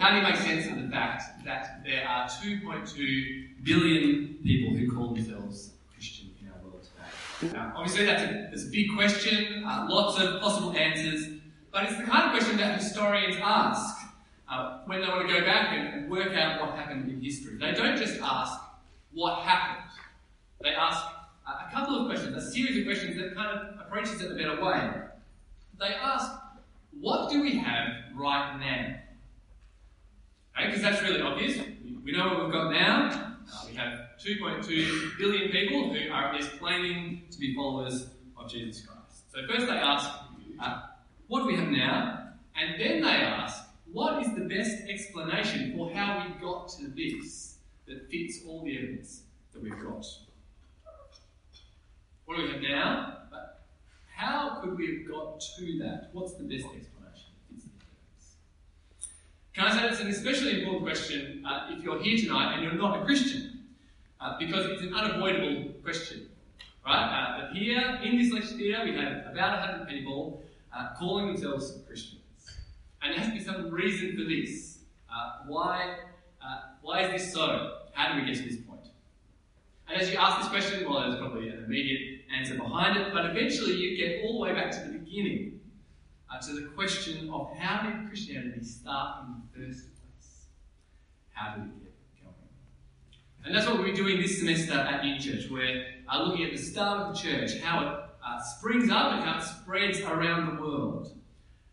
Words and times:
How 0.00 0.12
do 0.12 0.16
you 0.16 0.22
make 0.22 0.36
sense 0.36 0.66
of 0.66 0.82
the 0.82 0.88
fact 0.88 1.44
that 1.44 1.84
there 1.84 2.08
are 2.08 2.26
2.2 2.26 3.62
billion 3.62 4.38
people 4.42 4.74
who 4.74 4.90
call 4.90 5.12
themselves 5.12 5.72
Christian 5.92 6.30
in 6.40 6.48
our 6.48 6.58
world 6.64 6.88
today? 7.38 7.52
Now, 7.52 7.74
obviously, 7.76 8.06
that's 8.06 8.22
a, 8.22 8.48
that's 8.50 8.64
a 8.64 8.70
big 8.70 8.94
question, 8.96 9.62
uh, 9.62 9.86
lots 9.90 10.18
of 10.18 10.40
possible 10.40 10.72
answers, 10.72 11.28
but 11.70 11.84
it's 11.84 11.98
the 11.98 12.04
kind 12.04 12.24
of 12.24 12.30
question 12.30 12.56
that 12.56 12.80
historians 12.80 13.36
ask 13.42 14.06
uh, 14.48 14.78
when 14.86 15.02
they 15.02 15.06
want 15.06 15.28
to 15.28 15.34
go 15.34 15.44
back 15.44 15.76
and, 15.76 16.10
work 16.10 16.32
out 16.32 16.62
what 16.62 16.74
happened 16.76 17.10
in 17.10 17.20
history. 17.20 17.58
They 17.58 17.72
don't 17.72 17.98
just 17.98 18.18
ask 18.22 18.58
what 19.12 19.42
happened, 19.42 19.86
they 20.62 20.70
ask 20.70 21.04
uh, 21.46 21.68
a 21.68 21.70
couple 21.70 22.00
of 22.00 22.06
questions, 22.06 22.34
a 22.34 22.50
series 22.50 22.78
of 22.78 22.84
questions 22.86 23.18
that 23.18 23.34
kind 23.34 23.50
of 23.50 23.78
approaches 23.78 24.22
it 24.22 24.30
in 24.30 24.32
a 24.32 24.34
better 24.34 24.64
way. 24.64 24.92
They 25.78 25.94
ask, 25.94 26.32
what 26.98 27.30
do 27.30 27.42
we 27.42 27.58
have 27.58 27.88
right 28.16 28.58
now? 28.58 28.96
Because 30.56 30.82
that's 30.82 31.02
really 31.02 31.20
obvious. 31.20 31.58
We 32.04 32.12
know 32.12 32.28
what 32.28 32.44
we've 32.44 32.52
got 32.52 32.70
now. 32.72 33.36
Uh, 33.52 33.66
we 33.68 33.74
have 33.76 34.00
2.2 34.24 35.18
billion 35.18 35.50
people 35.50 35.92
who 35.92 36.12
are 36.12 36.26
at 36.26 36.34
least 36.34 36.58
claiming 36.58 37.22
to 37.30 37.38
be 37.38 37.54
followers 37.54 38.08
of 38.38 38.50
Jesus 38.50 38.86
Christ. 38.86 39.30
So 39.32 39.40
first 39.46 39.66
they 39.66 39.72
ask, 39.72 40.08
uh, 40.60 40.82
what 41.28 41.40
do 41.40 41.46
we 41.46 41.56
have 41.56 41.68
now? 41.68 42.28
And 42.56 42.80
then 42.80 43.02
they 43.02 43.08
ask, 43.08 43.64
what 43.92 44.24
is 44.24 44.34
the 44.34 44.42
best 44.42 44.88
explanation 44.88 45.74
for 45.76 45.92
how 45.92 46.26
we 46.26 46.40
got 46.40 46.68
to 46.78 46.88
this 46.88 47.56
that 47.86 48.10
fits 48.10 48.40
all 48.46 48.64
the 48.64 48.76
evidence 48.76 49.22
that 49.52 49.62
we've 49.62 49.72
got? 49.72 50.06
What 52.24 52.36
do 52.36 52.42
we 52.44 52.52
have 52.52 52.62
now? 52.62 53.18
But 53.30 53.64
how 54.14 54.60
could 54.62 54.76
we 54.76 54.98
have 54.98 55.10
got 55.10 55.40
to 55.40 55.78
that? 55.78 56.10
What's 56.12 56.34
the 56.34 56.44
best 56.44 56.66
explanation? 56.66 56.99
Can 59.54 59.66
I 59.66 59.76
say 59.76 59.88
that's 59.88 60.00
an 60.00 60.08
especially 60.08 60.60
important 60.60 60.84
question 60.84 61.44
uh, 61.44 61.68
if 61.70 61.82
you're 61.82 62.00
here 62.00 62.16
tonight 62.16 62.54
and 62.54 62.62
you're 62.62 62.74
not 62.74 63.02
a 63.02 63.04
Christian? 63.04 63.64
Uh, 64.20 64.38
because 64.38 64.66
it's 64.66 64.82
an 64.82 64.94
unavoidable 64.94 65.72
question. 65.82 66.28
Right? 66.86 67.04
Uh, 67.04 67.40
but 67.40 67.56
here, 67.56 68.00
in 68.02 68.16
this 68.16 68.32
lecture 68.32 68.56
theatre, 68.56 68.84
we 68.84 68.94
have 68.94 69.26
about 69.32 69.58
100 69.60 69.88
people 69.88 70.42
uh, 70.76 70.90
calling 70.98 71.26
themselves 71.26 71.78
Christians. 71.86 72.20
And 73.02 73.12
there 73.12 73.20
has 73.20 73.28
to 73.28 73.34
be 73.34 73.40
some 73.42 73.70
reason 73.70 74.16
for 74.16 74.24
this. 74.24 74.78
Uh, 75.12 75.44
why, 75.48 75.96
uh, 76.44 76.60
why 76.82 77.02
is 77.02 77.12
this 77.12 77.32
so? 77.32 77.78
How 77.92 78.12
do 78.12 78.20
we 78.20 78.26
get 78.26 78.36
to 78.36 78.48
this 78.48 78.58
point? 78.58 78.86
And 79.88 80.00
as 80.00 80.10
you 80.10 80.18
ask 80.18 80.38
this 80.38 80.48
question, 80.48 80.88
well, 80.88 81.00
there's 81.00 81.18
probably 81.18 81.48
an 81.48 81.64
immediate 81.64 82.20
answer 82.34 82.54
behind 82.54 82.96
it, 82.98 83.12
but 83.12 83.26
eventually 83.26 83.74
you 83.74 83.96
get 83.96 84.22
all 84.24 84.34
the 84.34 84.38
way 84.38 84.54
back 84.54 84.70
to 84.70 84.78
the 84.80 84.98
beginning 84.98 85.59
uh, 86.30 86.40
to 86.40 86.52
the 86.52 86.68
question 86.68 87.30
of 87.30 87.56
how 87.56 87.82
did 87.82 88.08
Christianity 88.08 88.64
start 88.64 89.24
in 89.26 89.34
the 89.34 89.66
first 89.66 89.88
place? 89.94 90.44
How 91.32 91.56
did 91.56 91.64
it 91.64 91.82
get 91.82 92.22
going? 92.22 92.34
And 93.44 93.54
that's 93.54 93.66
what 93.66 93.76
we'll 93.76 93.86
be 93.86 93.92
doing 93.92 94.20
this 94.20 94.38
semester 94.38 94.74
at 94.74 95.04
New 95.04 95.18
Church. 95.18 95.50
We're 95.50 95.84
uh, 96.08 96.22
looking 96.22 96.44
at 96.44 96.52
the 96.52 96.58
start 96.58 97.00
of 97.00 97.14
the 97.14 97.20
church, 97.20 97.58
how 97.60 97.86
it 97.86 97.94
uh, 98.24 98.42
springs 98.42 98.90
up 98.90 99.12
and 99.12 99.24
how 99.24 99.38
it 99.38 99.42
spreads 99.44 100.00
around 100.00 100.56
the 100.56 100.62
world. 100.62 101.16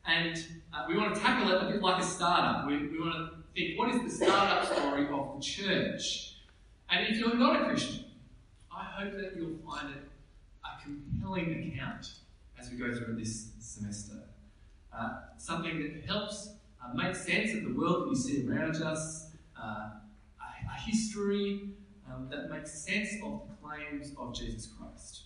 And 0.06 0.44
uh, 0.74 0.86
we 0.88 0.98
want 0.98 1.14
to 1.14 1.22
tackle 1.22 1.52
it 1.52 1.64
a 1.64 1.72
bit 1.72 1.82
like 1.82 2.02
a 2.02 2.06
startup. 2.06 2.66
We, 2.68 2.88
we 2.88 3.00
want 3.00 3.14
to 3.14 3.44
think, 3.54 3.78
what 3.78 3.94
is 3.94 4.02
the 4.02 4.26
startup 4.26 4.66
story 4.66 5.08
of 5.08 5.36
the 5.36 5.42
church? 5.42 6.38
And 6.90 7.08
if 7.08 7.20
you're 7.20 7.36
not 7.36 7.62
a 7.62 7.66
Christian, 7.66 8.06
I 8.74 8.84
hope 8.84 9.14
that 9.14 9.36
you'll 9.36 9.58
find 9.70 9.90
it 9.90 10.04
a 10.64 10.82
compelling 10.82 11.74
account 11.74 12.12
as 12.58 12.72
we 12.72 12.78
go 12.78 12.94
through 12.94 13.16
this 13.16 13.50
semester. 13.60 14.17
Uh, 14.98 15.10
something 15.38 15.80
that 15.80 16.06
helps 16.06 16.54
uh, 16.84 16.94
make 16.94 17.16
sense 17.16 17.54
of 17.54 17.64
the 17.64 17.74
world 17.74 18.04
that 18.04 18.10
we 18.10 18.16
see 18.16 18.48
around 18.48 18.76
us, 18.82 19.32
uh, 19.62 19.62
a, 19.62 19.96
a, 20.42 20.80
history 20.86 21.70
um, 22.10 22.28
that 22.32 22.50
makes 22.50 22.72
sense 22.84 23.10
of 23.24 23.42
the 23.48 23.56
claims 23.62 24.14
of 24.18 24.34
Jesus 24.34 24.72
Christ. 24.80 25.26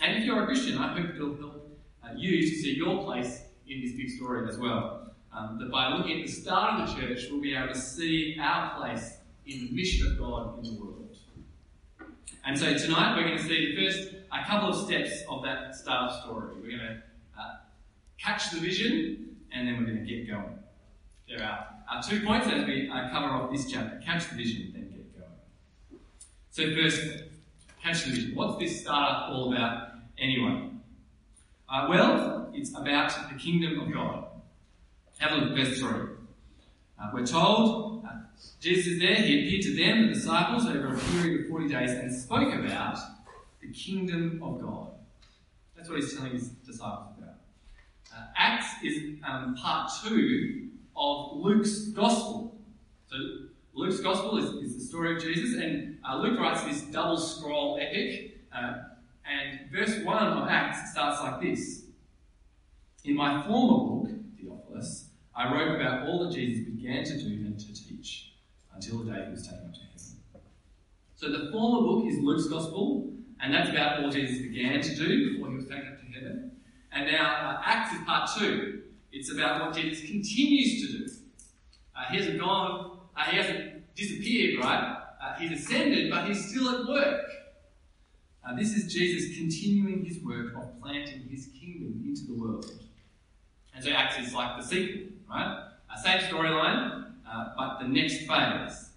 And 0.00 0.16
if 0.16 0.24
you're 0.24 0.42
a 0.42 0.46
Christian, 0.46 0.78
I 0.78 0.98
hope 0.98 1.14
it'll 1.14 1.36
help 1.36 1.78
uh, 2.02 2.08
you 2.16 2.40
to 2.40 2.46
see 2.46 2.74
your 2.74 3.04
place 3.04 3.42
in 3.68 3.82
this 3.82 3.92
big 3.92 4.08
story 4.08 4.48
as 4.48 4.56
well. 4.56 5.14
Um, 5.32 5.58
that 5.58 5.70
by 5.70 5.88
looking 5.88 6.20
at 6.20 6.26
the 6.26 6.32
start 6.32 6.80
of 6.80 6.88
the 6.88 7.00
church, 7.00 7.26
we'll 7.30 7.42
be 7.42 7.54
able 7.54 7.68
to 7.68 7.78
see 7.78 8.38
our 8.40 8.76
place 8.76 9.18
in 9.46 9.66
the 9.66 9.72
mission 9.72 10.06
of 10.06 10.18
God 10.18 10.64
in 10.64 10.74
the 10.74 10.80
world. 10.80 10.94
And 12.46 12.58
so 12.58 12.76
tonight 12.76 13.16
we're 13.16 13.24
going 13.24 13.38
to 13.38 13.44
see 13.44 13.74
the 13.74 13.86
first 13.86 14.14
a 14.32 14.44
couple 14.46 14.68
of 14.68 14.76
steps 14.86 15.22
of 15.28 15.42
that 15.44 15.74
start 15.74 16.12
story. 16.22 16.54
We're 16.60 16.76
going 16.76 16.88
to 16.88 17.02
catch 18.18 18.50
the 18.50 18.60
vision, 18.60 19.36
and 19.52 19.68
then 19.68 19.78
we're 19.78 19.86
going 19.86 20.04
to 20.04 20.04
get 20.04 20.28
going. 20.28 20.58
There 21.28 21.42
are, 21.42 21.66
are 21.90 22.02
two 22.02 22.24
points 22.24 22.46
as 22.46 22.64
we 22.66 22.88
uh, 22.88 23.10
cover 23.10 23.26
off 23.26 23.50
this 23.52 23.70
chapter 23.70 24.00
catch 24.04 24.28
the 24.30 24.36
vision, 24.36 24.72
then 24.72 24.90
get 24.90 25.18
going. 25.18 26.00
So, 26.50 26.74
first, 26.74 27.24
catch 27.82 28.04
the 28.04 28.10
vision. 28.10 28.34
What's 28.34 28.58
this 28.58 28.82
startup 28.82 29.30
all 29.30 29.52
about 29.52 29.88
anyway? 30.18 30.70
Uh, 31.68 31.86
well, 31.88 32.50
it's 32.52 32.70
about 32.76 33.12
the 33.32 33.38
kingdom 33.38 33.80
of 33.80 33.92
God. 33.92 34.26
Have 35.18 35.32
a 35.32 35.36
look 35.36 35.58
at 35.58 35.66
verse 35.66 35.78
3. 35.78 35.88
Uh, 35.90 37.10
we're 37.12 37.26
told 37.26 38.04
uh, 38.04 38.10
Jesus 38.60 38.94
is 38.94 39.00
there, 39.00 39.14
he 39.14 39.46
appeared 39.46 39.62
to 39.62 39.76
them, 39.76 40.06
the 40.06 40.14
disciples, 40.14 40.66
over 40.66 40.94
a 40.94 40.98
period 40.98 41.40
of 41.42 41.50
40 41.50 41.68
days 41.68 41.90
and 41.90 42.14
spoke 42.14 42.52
about 42.54 42.98
the 43.60 43.68
kingdom 43.68 44.40
of 44.42 44.60
God. 44.60 44.90
That's 45.76 45.88
what 45.88 45.98
he's 46.00 46.14
telling 46.14 46.32
his 46.32 46.48
disciples 46.48 47.13
uh, 48.14 48.26
Acts 48.36 48.66
is 48.82 49.16
um, 49.26 49.54
part 49.56 49.90
two 50.04 50.68
of 50.96 51.36
Luke's 51.36 51.88
gospel. 51.88 52.56
So 53.06 53.16
Luke's 53.74 54.00
gospel 54.00 54.38
is, 54.38 54.50
is 54.64 54.76
the 54.76 54.84
story 54.84 55.16
of 55.16 55.22
Jesus, 55.22 55.60
and 55.60 55.98
uh, 56.08 56.16
Luke 56.18 56.38
writes 56.38 56.62
this 56.64 56.82
double 56.82 57.16
scroll 57.16 57.78
epic. 57.80 58.38
Uh, 58.52 58.74
and 59.26 59.70
verse 59.72 60.04
1 60.04 60.26
of 60.28 60.48
Acts 60.48 60.92
starts 60.92 61.20
like 61.20 61.40
this 61.40 61.84
In 63.04 63.16
my 63.16 63.42
former 63.46 64.02
book, 64.02 64.16
Theophilus, 64.38 65.08
I 65.34 65.52
wrote 65.52 65.80
about 65.80 66.06
all 66.06 66.24
that 66.24 66.34
Jesus 66.34 66.66
began 66.66 67.04
to 67.04 67.18
do 67.18 67.26
and 67.26 67.58
to 67.58 67.74
teach 67.74 68.34
until 68.74 68.98
the 68.98 69.12
day 69.12 69.24
he 69.24 69.30
was 69.30 69.42
taken 69.42 69.66
up 69.66 69.74
to 69.74 69.80
heaven. 69.80 69.94
So 71.16 71.30
the 71.30 71.50
former 71.50 71.86
book 71.86 72.06
is 72.06 72.18
Luke's 72.20 72.46
gospel, 72.48 73.10
and 73.40 73.52
that's 73.52 73.70
about 73.70 74.02
all 74.02 74.10
Jesus 74.10 74.38
began 74.38 74.80
to 74.80 74.94
do 74.94 75.32
before 75.32 75.50
he 75.50 75.56
was 75.56 75.64
taken 75.64 75.88
up 75.88 75.98
to 76.00 76.06
heaven. 76.12 76.53
And 76.94 77.10
now 77.10 77.24
uh, 77.24 77.62
Acts 77.64 77.92
is 77.92 78.02
part 78.06 78.30
two. 78.38 78.82
It's 79.12 79.30
about 79.32 79.60
what 79.60 79.74
Jesus 79.76 80.08
continues 80.08 80.80
to 80.80 80.98
do. 80.98 81.12
Uh, 81.96 82.04
he 82.10 82.18
hasn't 82.18 82.38
gone, 82.38 82.98
uh, 83.16 83.24
he 83.24 83.36
hasn't 83.36 83.94
disappeared, 83.96 84.62
right? 84.62 84.98
Uh, 85.20 85.34
he's 85.38 85.60
ascended, 85.60 86.10
but 86.10 86.26
he's 86.28 86.48
still 86.50 86.68
at 86.68 86.86
work. 86.86 87.24
Uh, 88.46 88.54
this 88.54 88.76
is 88.76 88.92
Jesus 88.92 89.36
continuing 89.36 90.04
his 90.04 90.22
work 90.22 90.54
of 90.56 90.80
planting 90.80 91.26
his 91.28 91.48
kingdom 91.58 92.00
into 92.06 92.26
the 92.26 92.34
world. 92.34 92.70
And 93.74 93.82
so 93.82 93.90
Acts 93.90 94.18
is 94.18 94.32
like 94.32 94.60
the 94.60 94.66
sequel, 94.66 95.08
right? 95.28 95.70
Uh, 95.90 96.02
same 96.02 96.20
storyline, 96.20 97.06
but 97.56 97.78
the 97.80 97.88
next 97.88 98.18
phase. 98.18 98.90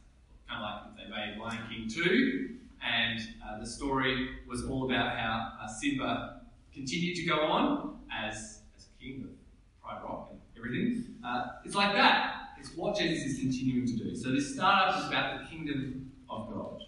Kind 0.48 0.54
of 0.54 0.62
like 0.62 0.82
if 0.92 0.98
they 0.98 1.10
made 1.10 1.40
Lion 1.40 1.64
King 1.70 1.88
2, 1.90 2.50
and 2.84 3.20
the 3.60 3.66
story 3.66 4.30
was 4.48 4.66
all 4.66 4.86
about 4.86 5.18
how 5.18 5.54
Simba 5.80 6.42
continue 6.78 7.16
to 7.16 7.26
go 7.26 7.42
on 7.42 7.98
as, 8.16 8.60
as 8.78 8.86
king 9.02 9.24
of 9.24 9.82
Pride 9.82 10.04
Rock 10.04 10.30
and 10.32 10.40
everything. 10.56 11.16
Uh, 11.26 11.48
it's 11.66 11.74
like 11.74 11.94
that. 11.94 12.52
It's 12.60 12.76
what 12.76 12.96
Jesus 12.96 13.32
is 13.32 13.40
continuing 13.40 13.88
to 13.88 13.94
do. 13.94 14.16
So 14.16 14.32
this 14.32 14.54
startup 14.54 15.00
is 15.00 15.08
about 15.08 15.40
the 15.40 15.50
kingdom 15.50 16.12
of 16.30 16.50
God. 16.54 16.84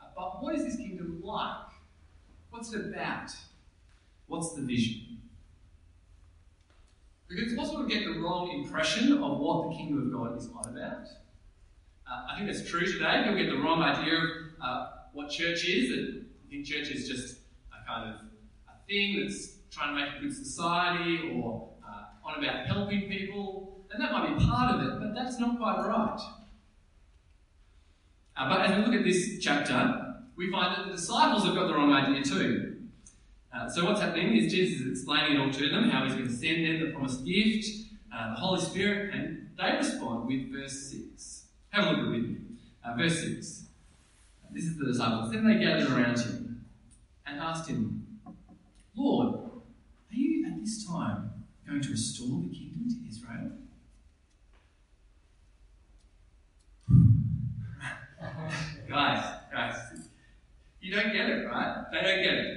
Uh, 0.00 0.06
but 0.16 0.42
what 0.42 0.54
is 0.54 0.64
this 0.64 0.76
kingdom 0.76 1.20
like? 1.24 1.56
What's 2.50 2.72
it 2.72 2.86
about? 2.86 3.32
What's 4.28 4.52
the 4.52 4.62
vision? 4.62 5.18
Because 7.28 7.46
it's 7.46 7.54
possible 7.54 7.82
to 7.82 7.88
get 7.88 8.04
the 8.04 8.20
wrong 8.20 8.50
impression 8.50 9.12
of 9.12 9.38
what 9.38 9.70
the 9.70 9.76
kingdom 9.76 10.06
of 10.06 10.12
God 10.12 10.38
is 10.38 10.48
on 10.48 10.72
about. 10.72 11.06
Uh, 12.08 12.26
I 12.32 12.36
think 12.36 12.46
that's 12.46 12.68
true 12.68 12.86
today. 12.86 13.22
People 13.24 13.38
get 13.38 13.50
the 13.50 13.58
wrong 13.58 13.82
idea 13.82 14.14
of 14.14 14.30
uh, 14.60 14.86
what 15.12 15.30
church 15.30 15.64
is, 15.68 15.90
and 15.96 16.26
think 16.50 16.66
church 16.66 16.88
is 16.88 17.08
just 17.08 17.38
a 17.72 17.86
kind 17.86 18.12
of 18.12 18.20
thing 18.90 19.20
that's 19.20 19.56
trying 19.70 19.94
to 19.94 20.02
make 20.02 20.18
a 20.18 20.20
good 20.20 20.36
society 20.36 21.32
or 21.34 21.70
uh, 21.88 22.28
on 22.28 22.44
about 22.44 22.66
helping 22.66 23.08
people, 23.08 23.86
and 23.92 24.02
that 24.02 24.12
might 24.12 24.36
be 24.36 24.44
part 24.44 24.74
of 24.74 24.82
it, 24.82 25.00
but 25.00 25.14
that's 25.14 25.38
not 25.38 25.58
quite 25.58 25.86
right. 25.86 26.20
Uh, 28.36 28.48
but 28.48 28.66
as 28.66 28.76
we 28.76 28.84
look 28.84 28.94
at 28.94 29.04
this 29.04 29.38
chapter, 29.40 30.16
we 30.36 30.50
find 30.50 30.76
that 30.76 30.86
the 30.86 30.92
disciples 30.92 31.44
have 31.44 31.54
got 31.54 31.68
the 31.68 31.74
wrong 31.74 31.92
idea 31.92 32.22
too. 32.22 32.76
Uh, 33.54 33.68
so 33.68 33.84
what's 33.84 34.00
happening 34.00 34.36
is 34.36 34.52
Jesus 34.52 34.80
is 34.80 34.90
explaining 34.98 35.36
it 35.36 35.40
all 35.40 35.50
to 35.50 35.68
them, 35.70 35.90
how 35.90 36.04
he's 36.04 36.14
going 36.14 36.26
to 36.26 36.32
send 36.32 36.64
them 36.64 36.80
the 36.80 36.92
promised 36.92 37.24
gift, 37.24 37.66
uh, 38.14 38.34
the 38.34 38.40
Holy 38.40 38.60
Spirit, 38.60 39.14
and 39.14 39.50
they 39.58 39.76
respond 39.76 40.26
with 40.26 40.52
verse 40.52 40.90
6. 40.90 41.44
Have 41.70 41.86
a 41.86 41.90
look 41.90 41.98
at 41.98 42.04
it 42.04 42.10
with 42.10 42.22
me. 42.22 42.36
Uh, 42.84 42.94
verse 42.96 43.20
6. 43.20 43.64
This 44.52 44.64
is 44.64 44.78
the 44.78 44.86
disciples. 44.86 45.30
Then 45.30 45.46
they 45.46 45.62
gathered 45.62 45.90
around 45.90 46.18
him 46.18 46.64
and 47.26 47.40
asked 47.40 47.68
him, 47.68 48.00
Lord, 48.96 49.34
are 49.34 50.14
you 50.14 50.46
at 50.46 50.60
this 50.60 50.86
time 50.86 51.30
going 51.66 51.80
to 51.80 51.90
restore 51.90 52.40
the 52.42 52.48
kingdom 52.48 52.88
to 52.88 52.96
Israel? 53.08 53.52
guys, 58.88 59.34
guys, 59.52 59.76
you 60.80 60.94
don't 60.94 61.12
get 61.12 61.28
it, 61.28 61.46
right? 61.46 61.84
They 61.92 62.00
don't 62.00 62.22
get 62.22 62.34
it. 62.34 62.56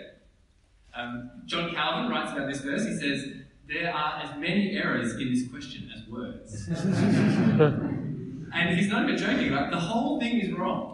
Um, 0.95 1.31
John 1.45 1.73
Calvin 1.73 2.09
writes 2.09 2.31
about 2.31 2.47
this 2.47 2.61
verse. 2.61 2.85
He 2.85 2.95
says, 2.95 3.25
There 3.67 3.93
are 3.93 4.21
as 4.23 4.39
many 4.39 4.77
errors 4.77 5.13
in 5.15 5.31
this 5.33 5.47
question 5.49 5.91
as 5.95 6.07
words. 6.07 6.67
and 8.53 8.77
he's 8.77 8.89
not 8.89 9.03
even 9.03 9.17
joking, 9.17 9.51
right? 9.51 9.71
The 9.71 9.79
whole 9.79 10.19
thing 10.19 10.39
is 10.39 10.51
wrong. 10.51 10.92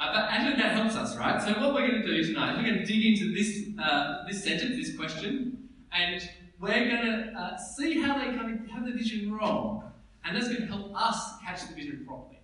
Uh, 0.00 0.14
but 0.14 0.32
actually, 0.32 0.56
that 0.56 0.72
helps 0.72 0.96
us, 0.96 1.14
right? 1.18 1.42
So, 1.42 1.50
what 1.60 1.74
we're 1.74 1.86
going 1.86 2.00
to 2.00 2.06
do 2.06 2.24
tonight, 2.24 2.52
is 2.52 2.56
we're 2.56 2.72
going 2.72 2.78
to 2.78 2.84
dig 2.86 3.04
into 3.04 3.34
this, 3.34 3.68
uh, 3.78 4.24
this 4.26 4.42
sentence, 4.42 4.74
this 4.74 4.96
question, 4.96 5.68
and 5.92 6.26
we're 6.58 6.88
going 6.88 7.04
to 7.04 7.38
uh, 7.38 7.58
see 7.58 8.00
how 8.00 8.16
they 8.16 8.34
kind 8.34 8.60
of 8.60 8.70
have 8.70 8.86
the 8.86 8.92
vision 8.92 9.30
wrong. 9.30 9.84
And 10.24 10.34
that's 10.34 10.48
going 10.48 10.62
to 10.62 10.66
help 10.66 10.92
us 10.94 11.38
catch 11.44 11.68
the 11.68 11.74
vision 11.74 12.04
properly. 12.06 12.40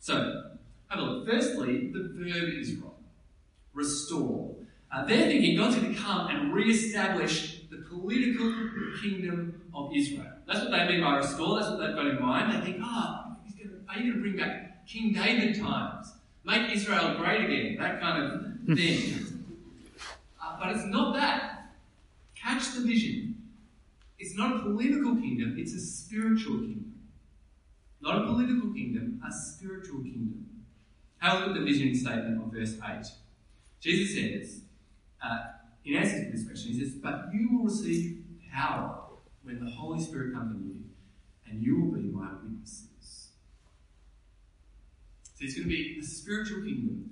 So, 0.00 0.52
have 0.88 0.98
a 0.98 1.02
look. 1.02 1.26
Firstly, 1.26 1.90
the 1.92 2.10
verb 2.12 2.50
is 2.58 2.74
wrong. 2.76 2.92
Restore. 3.72 4.54
Uh, 4.94 5.06
they're 5.06 5.28
thinking 5.28 5.56
God's 5.56 5.76
going 5.76 5.94
to 5.94 6.00
come 6.00 6.28
and 6.28 6.52
re-establish 6.52 7.62
the 7.70 7.78
political 7.88 8.52
kingdom 9.02 9.62
of 9.74 9.92
Israel. 9.94 10.26
That's 10.46 10.60
what 10.60 10.70
they 10.72 10.88
mean 10.88 11.00
by 11.00 11.16
restore. 11.16 11.58
That's 11.58 11.70
what 11.70 11.80
they've 11.80 11.96
got 11.96 12.06
in 12.06 12.20
mind. 12.20 12.52
They 12.52 12.72
think, 12.72 12.82
ah, 12.82 13.28
oh, 13.28 13.70
are 13.88 13.98
you 13.98 14.12
going 14.12 14.14
to 14.14 14.20
bring 14.20 14.36
back 14.36 14.86
King 14.86 15.14
David 15.14 15.58
times? 15.58 16.12
Make 16.46 16.72
Israel 16.72 17.16
great 17.18 17.44
again? 17.44 17.76
That 17.78 18.00
kind 18.00 18.22
of 18.22 18.76
thing. 18.76 19.42
uh, 20.40 20.56
but 20.60 20.76
it's 20.76 20.86
not 20.86 21.14
that. 21.14 21.72
Catch 22.36 22.74
the 22.74 22.82
vision. 22.82 23.42
It's 24.18 24.36
not 24.36 24.56
a 24.56 24.60
political 24.60 25.16
kingdom, 25.16 25.56
it's 25.58 25.74
a 25.74 25.80
spiritual 25.80 26.58
kingdom. 26.58 26.94
Not 28.00 28.22
a 28.22 28.26
political 28.26 28.72
kingdom, 28.72 29.20
a 29.26 29.32
spiritual 29.32 30.02
kingdom. 30.02 30.46
Have 31.18 31.42
a 31.42 31.46
look 31.46 31.56
at 31.56 31.60
the 31.60 31.64
vision 31.64 31.94
statement 31.94 32.40
of 32.42 32.52
verse 32.52 32.76
8. 32.82 33.04
Jesus 33.80 34.14
says, 34.14 34.60
uh, 35.22 35.38
in 35.84 35.96
answer 35.96 36.24
to 36.24 36.30
this 36.30 36.46
question, 36.46 36.72
he 36.72 36.78
says, 36.78 36.94
But 36.94 37.26
you 37.32 37.48
will 37.52 37.64
receive 37.64 38.22
power 38.52 39.00
when 39.42 39.64
the 39.64 39.70
Holy 39.70 40.02
Spirit 40.02 40.34
comes 40.34 40.54
on 40.54 40.64
you, 40.64 40.84
and 41.50 41.62
you 41.62 41.80
will 41.80 41.92
be 41.92 42.08
my 42.08 42.28
witnesses. 42.42 42.88
So 45.36 45.44
it's 45.44 45.54
going 45.54 45.68
to 45.68 45.68
be 45.68 45.98
a 46.00 46.02
spiritual 46.02 46.62
kingdom. 46.62 47.10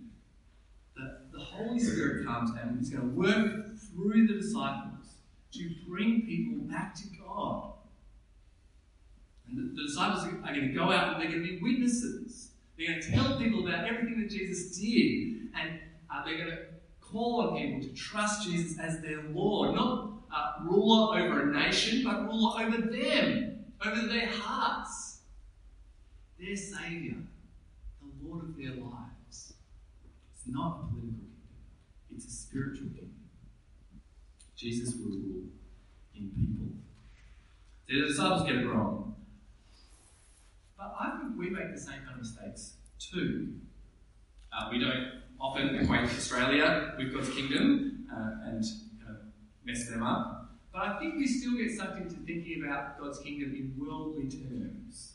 That 0.97 1.31
the 1.31 1.41
Holy 1.41 1.79
Spirit 1.79 2.26
comes 2.26 2.53
and 2.59 2.81
is 2.81 2.88
going 2.88 3.03
to 3.03 3.15
work 3.15 3.76
through 3.76 4.26
the 4.26 4.35
disciples 4.41 5.17
to 5.53 5.71
bring 5.87 6.23
people 6.23 6.65
back 6.67 6.94
to 6.94 7.03
God. 7.23 7.73
And 9.47 9.76
the, 9.76 9.82
disciples 9.82 10.25
are 10.25 10.55
going 10.55 10.69
to 10.69 10.75
go 10.75 10.91
out 10.91 11.15
and 11.15 11.23
they're 11.23 11.31
going 11.31 11.47
to 11.47 11.56
be 11.56 11.62
witnesses. 11.62 12.49
They're 12.79 12.88
going 12.88 13.03
to 13.03 13.12
tell 13.12 13.38
people 13.38 13.69
about 13.69 13.87
everything 13.87 14.21
that 14.23 14.31
Jesus 14.31 14.79
did, 14.79 15.50
and 15.55 15.79
uh, 16.11 16.25
they're 16.25 16.38
going 16.38 16.50
to 16.50 16.59
call 17.03 17.43
on 17.43 17.59
people 17.59 17.82
to 17.82 17.94
trust 17.94 18.49
Jesus 18.49 18.79
as 18.79 19.00
their 19.00 19.23
Lord, 19.35 19.75
not 19.75 20.12
uh, 20.35 20.53
ruler 20.65 21.20
over 21.20 21.43
a 21.43 21.53
nation, 21.53 22.03
but 22.05 22.25
ruler 22.25 22.62
over 22.62 22.79
them, 22.79 23.65
over 23.85 24.06
their 24.09 24.27
hearts. 24.27 25.19
Their 26.41 26.56
Saviour, 26.56 27.15
the 27.15 27.34
Lord 28.35 28.49
of 28.49 28.57
their 28.57 28.73
lives. 28.73 29.55
It's 30.35 30.47
not 30.47 30.67
a 30.69 30.87
political 30.87 30.99
kingdom, 30.99 32.15
it's 32.15 32.27
a 32.27 32.31
spiritual 32.31 32.89
kingdom. 32.89 33.11
Jesus 34.57 34.95
will 34.97 35.11
rule 35.11 35.45
in 36.15 36.31
people. 36.31 36.67
The 37.89 38.09
disciples 38.09 38.43
get 38.43 38.57
it 38.57 38.67
wrong. 38.67 39.15
But 40.77 40.95
I 40.99 41.19
think 41.19 41.39
we 41.39 41.51
make 41.51 41.73
the 41.73 41.81
same 41.81 42.01
kind 42.05 42.13
of 42.13 42.19
mistakes 42.19 42.75
too. 42.99 43.55
Uh, 44.53 44.69
we 44.71 44.79
don't 44.79 45.23
often 45.41 45.75
equate 45.77 46.05
Australia 46.05 46.95
with 46.97 47.13
God's 47.13 47.31
kingdom 47.31 48.07
uh, 48.13 48.49
and 48.49 48.65
mess 49.65 49.89
them 49.89 50.03
up. 50.03 50.57
But 50.73 50.83
I 50.83 50.99
think 50.99 51.17
we 51.17 51.27
still 51.27 51.57
get 51.57 51.71
sucked 51.71 51.99
into 51.99 52.17
thinking 52.17 52.65
about 52.65 52.99
God's 52.99 53.21
kingdom 53.21 53.55
in 53.55 53.75
worldly 53.79 54.29
terms. 54.29 55.15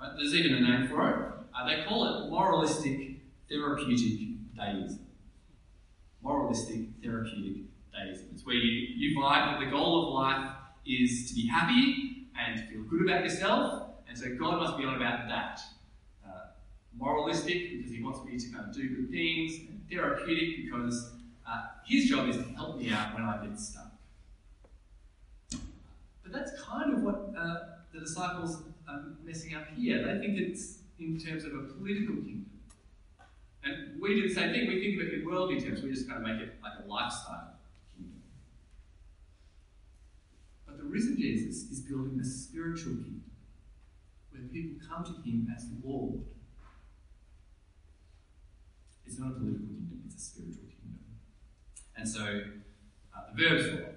Right? 0.00 0.12
There's 0.16 0.34
even 0.34 0.54
a 0.54 0.60
name 0.60 0.88
for 0.88 1.10
it. 1.10 1.37
Uh, 1.54 1.66
they 1.66 1.84
call 1.84 2.04
it 2.04 2.30
moralistic 2.30 3.20
therapeutic 3.48 4.54
deism. 4.56 5.06
Moralistic 6.22 6.80
therapeutic 7.02 7.64
deism. 7.92 8.28
It's 8.32 8.44
where 8.44 8.56
you, 8.56 8.88
you 8.96 9.18
vibe 9.18 9.52
that 9.52 9.64
the 9.64 9.70
goal 9.70 10.08
of 10.08 10.14
life 10.14 10.54
is 10.86 11.28
to 11.28 11.34
be 11.34 11.46
happy 11.46 12.28
and 12.38 12.68
feel 12.68 12.82
good 12.82 13.02
about 13.02 13.24
yourself, 13.24 13.90
and 14.08 14.16
so 14.16 14.34
God 14.36 14.58
must 14.58 14.78
be 14.78 14.84
on 14.84 14.94
about 14.94 15.28
that 15.28 15.60
moralistic 16.98 17.76
because 17.76 17.90
he 17.90 18.02
wants 18.02 18.24
me 18.24 18.38
to 18.38 18.50
kind 18.50 18.68
of 18.68 18.74
do 18.74 18.88
good 18.88 19.10
things, 19.10 19.60
and 19.68 19.80
therapeutic 19.90 20.64
because 20.64 21.12
uh, 21.48 21.62
his 21.86 22.08
job 22.08 22.28
is 22.28 22.36
to 22.36 22.42
help 22.54 22.76
me 22.76 22.90
out 22.90 23.14
when 23.14 23.22
I 23.22 23.46
get 23.46 23.58
stuck. 23.58 23.92
But 26.22 26.32
that's 26.32 26.52
kind 26.60 26.92
of 26.94 27.02
what 27.02 27.32
uh, 27.38 27.58
the 27.92 28.00
disciples 28.00 28.62
are 28.88 29.04
messing 29.24 29.54
up 29.54 29.68
here. 29.76 29.98
They 30.04 30.26
think 30.26 30.38
it's 30.38 30.78
in 30.98 31.18
terms 31.18 31.44
of 31.44 31.54
a 31.54 31.58
political 31.58 32.16
kingdom. 32.16 32.46
And 33.64 34.00
we 34.00 34.14
do 34.14 34.28
the 34.28 34.34
same 34.34 34.52
thing. 34.52 34.68
We 34.68 34.80
think 34.80 35.00
of 35.00 35.08
it 35.08 35.14
in 35.14 35.26
worldly 35.26 35.60
terms. 35.60 35.82
We 35.82 35.90
just 35.90 36.08
kind 36.08 36.20
of 36.20 36.26
make 36.26 36.40
it 36.40 36.54
like 36.62 36.72
a 36.84 36.88
lifestyle 36.88 37.54
kingdom. 37.96 38.22
But 40.66 40.78
the 40.78 40.84
risen 40.84 41.16
Jesus 41.16 41.70
is 41.70 41.80
building 41.80 42.18
a 42.20 42.24
spiritual 42.24 42.94
kingdom 42.94 43.24
where 44.30 44.42
people 44.42 44.80
come 44.88 45.04
to 45.04 45.28
him 45.28 45.52
as 45.54 45.66
Lord 45.84 46.20
it's 49.08 49.18
not 49.18 49.28
a 49.28 49.34
political 49.34 49.66
kingdom, 49.66 50.02
it's 50.06 50.16
a 50.16 50.20
spiritual 50.20 50.64
kingdom. 50.68 51.00
And 51.96 52.06
so 52.06 52.42
uh, 53.16 53.20
the 53.34 53.42
verb's 53.42 53.68
wrong. 53.70 53.94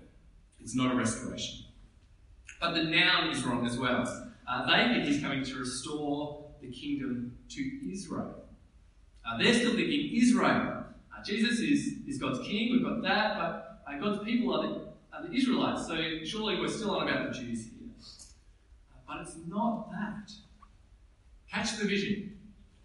It's 0.61 0.75
not 0.75 0.91
a 0.91 0.95
restoration. 0.95 1.65
But 2.59 2.75
the 2.75 2.83
noun 2.83 3.29
is 3.29 3.43
wrong 3.43 3.65
as 3.65 3.77
well. 3.77 4.03
Uh, 4.47 4.65
they 4.65 4.93
think 4.93 5.05
he's 5.05 5.21
coming 5.21 5.43
to 5.43 5.55
restore 5.59 6.40
the 6.61 6.71
kingdom 6.71 7.37
to 7.49 7.91
Israel. 7.91 8.35
Uh, 9.25 9.37
they're 9.37 9.53
still 9.53 9.73
thinking 9.73 10.11
Israel. 10.13 10.85
Uh, 11.15 11.23
Jesus 11.23 11.59
is, 11.59 11.93
is 12.07 12.17
God's 12.17 12.39
king, 12.39 12.71
we've 12.71 12.83
got 12.83 13.01
that, 13.03 13.37
but 13.37 13.83
uh, 13.87 13.99
God's 13.99 14.23
people 14.23 14.53
are 14.53 14.67
the, 14.67 14.87
are 15.13 15.27
the 15.27 15.33
Israelites, 15.35 15.87
so 15.87 15.95
surely 16.23 16.59
we're 16.59 16.67
still 16.67 16.95
on 16.95 17.07
about 17.07 17.31
the 17.31 17.39
Jews 17.39 17.65
here. 17.65 17.89
Uh, 18.91 18.99
but 19.07 19.21
it's 19.21 19.37
not 19.47 19.91
that. 19.91 20.31
Catch 21.49 21.77
the 21.77 21.85
vision. 21.85 22.37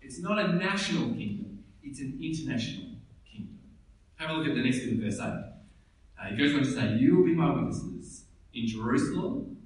It's 0.02 0.21
not 0.21 0.38
a 0.38 0.52
national 0.54 1.11
kingdom. 1.14 1.64
It's 1.83 2.00
an 2.00 2.18
international 2.23 2.87
kingdom. 3.30 3.59
Have 4.16 4.30
a 4.30 4.33
look 4.35 4.49
at 4.49 4.54
the 4.54 4.62
next 4.62 4.80
bit 4.80 4.95
of 4.95 4.99
verse 4.99 5.18
8. 5.18 5.23
Uh, 5.23 6.30
he 6.30 6.37
goes 6.37 6.54
on 6.54 6.61
to 6.61 6.71
say, 6.71 6.97
You 6.97 7.16
will 7.16 7.25
be 7.25 7.35
my 7.35 7.54
witnesses 7.54 8.25
in 8.54 8.66
Jerusalem 8.66 9.56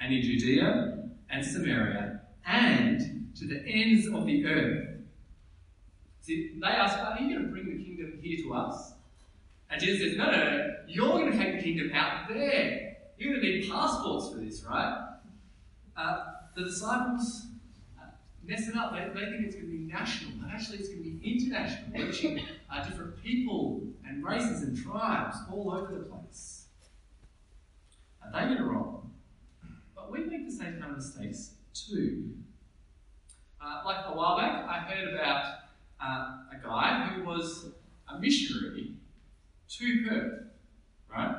and 0.00 0.14
in 0.14 0.22
Judea 0.22 1.04
and 1.30 1.44
Samaria 1.44 2.20
and 2.46 3.17
to 3.38 3.46
the 3.46 3.60
ends 3.66 4.06
of 4.06 4.26
the 4.26 4.46
earth. 4.46 4.88
See, 6.20 6.58
they 6.60 6.66
ask, 6.66 6.98
Are 6.98 7.18
you 7.20 7.34
going 7.34 7.46
to 7.46 7.50
bring 7.50 7.66
the 7.66 7.82
kingdom 7.82 8.18
here 8.20 8.44
to 8.44 8.54
us? 8.54 8.92
And 9.70 9.80
Jesus 9.80 10.08
says, 10.08 10.18
No, 10.18 10.30
no, 10.30 10.36
no. 10.36 10.74
You're 10.86 11.08
going 11.08 11.32
to 11.32 11.38
take 11.38 11.56
the 11.56 11.62
kingdom 11.62 11.90
out 11.94 12.28
there. 12.28 12.96
You're 13.16 13.34
going 13.34 13.44
to 13.44 13.48
need 13.48 13.70
passports 13.70 14.30
for 14.30 14.38
this, 14.38 14.62
right? 14.64 15.06
Uh, 15.96 16.24
the 16.56 16.64
disciples 16.64 17.46
mess 18.48 18.66
it 18.68 18.76
up. 18.76 18.92
They, 18.92 19.20
they 19.20 19.26
think 19.30 19.46
it's 19.46 19.54
going 19.54 19.66
to 19.66 19.72
be 19.72 19.84
national, 19.84 20.32
but 20.40 20.50
actually 20.50 20.78
it's 20.78 20.88
going 20.88 21.02
to 21.02 21.10
be 21.10 21.34
international, 21.34 22.06
reaching 22.06 22.40
uh, 22.72 22.84
different 22.84 23.22
people 23.22 23.82
and 24.06 24.24
races 24.24 24.62
and 24.62 24.76
tribes 24.76 25.36
all 25.52 25.72
over 25.72 25.92
the 25.92 26.04
place. 26.04 26.64
Are 28.22 28.32
they 28.32 28.54
get 28.54 28.60
it 28.60 28.64
wrong. 28.64 29.12
But 29.94 30.10
we 30.10 30.24
make 30.24 30.46
the 30.46 30.52
same 30.52 30.78
kind 30.80 30.92
of 30.92 30.96
mistakes 30.96 31.52
too. 31.74 32.30
Uh, 33.60 33.82
like 33.84 34.04
a 34.06 34.16
while 34.16 34.38
back, 34.38 34.64
I 34.68 34.78
heard 34.80 35.14
about 35.14 35.44
uh, 36.00 36.36
a 36.52 36.62
guy 36.62 37.08
who 37.08 37.24
was 37.24 37.70
a 38.08 38.18
missionary 38.18 38.94
to 39.68 40.06
Perth, 40.08 40.44
right? 41.10 41.34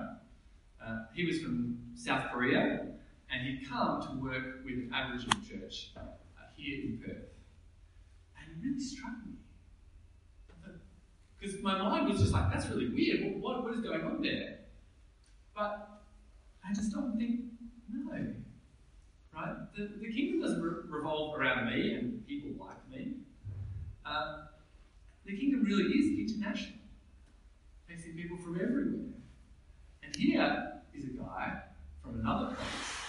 Uh, 0.85 0.97
he 1.13 1.25
was 1.25 1.39
from 1.39 1.77
South 1.95 2.31
Korea 2.31 2.87
and 3.31 3.47
he'd 3.47 3.69
come 3.69 4.01
to 4.01 4.21
work 4.21 4.65
with 4.65 4.73
an 4.75 4.91
Aboriginal 4.93 5.37
church 5.47 5.91
here 6.55 6.79
in 6.83 6.99
Perth. 7.03 7.29
And 8.37 8.51
it 8.51 8.65
really 8.65 8.79
struck 8.79 9.13
me. 9.25 9.33
Because 11.39 11.61
my 11.61 11.77
mind 11.77 12.09
was 12.09 12.19
just 12.19 12.33
like, 12.33 12.51
that's 12.51 12.67
really 12.67 12.89
weird. 12.89 13.41
What, 13.41 13.63
what 13.63 13.73
is 13.73 13.79
going 13.79 14.03
on 14.03 14.21
there? 14.21 14.59
But 15.55 16.01
I 16.67 16.73
just 16.73 16.91
don't 16.91 17.17
think, 17.17 17.41
no. 17.89 18.08
The, 19.79 19.87
the 20.01 20.11
kingdom 20.11 20.41
doesn't 20.41 20.61
re- 20.61 20.83
revolve 20.89 21.39
around 21.39 21.67
me 21.67 21.93
and 21.93 22.27
people 22.27 22.51
like 22.59 22.89
me. 22.91 23.13
Uh, 24.05 24.39
the 25.25 25.37
kingdom 25.37 25.63
really 25.63 25.85
is 25.85 26.19
international, 26.19 26.79
facing 27.87 28.13
people 28.13 28.35
from 28.39 28.55
everywhere. 28.55 29.13
And 30.03 30.13
here 30.17 30.81
is 30.93 31.05
a 31.05 31.13
guy 31.17 31.61
from 32.03 32.19
another 32.19 32.55
place 32.55 32.99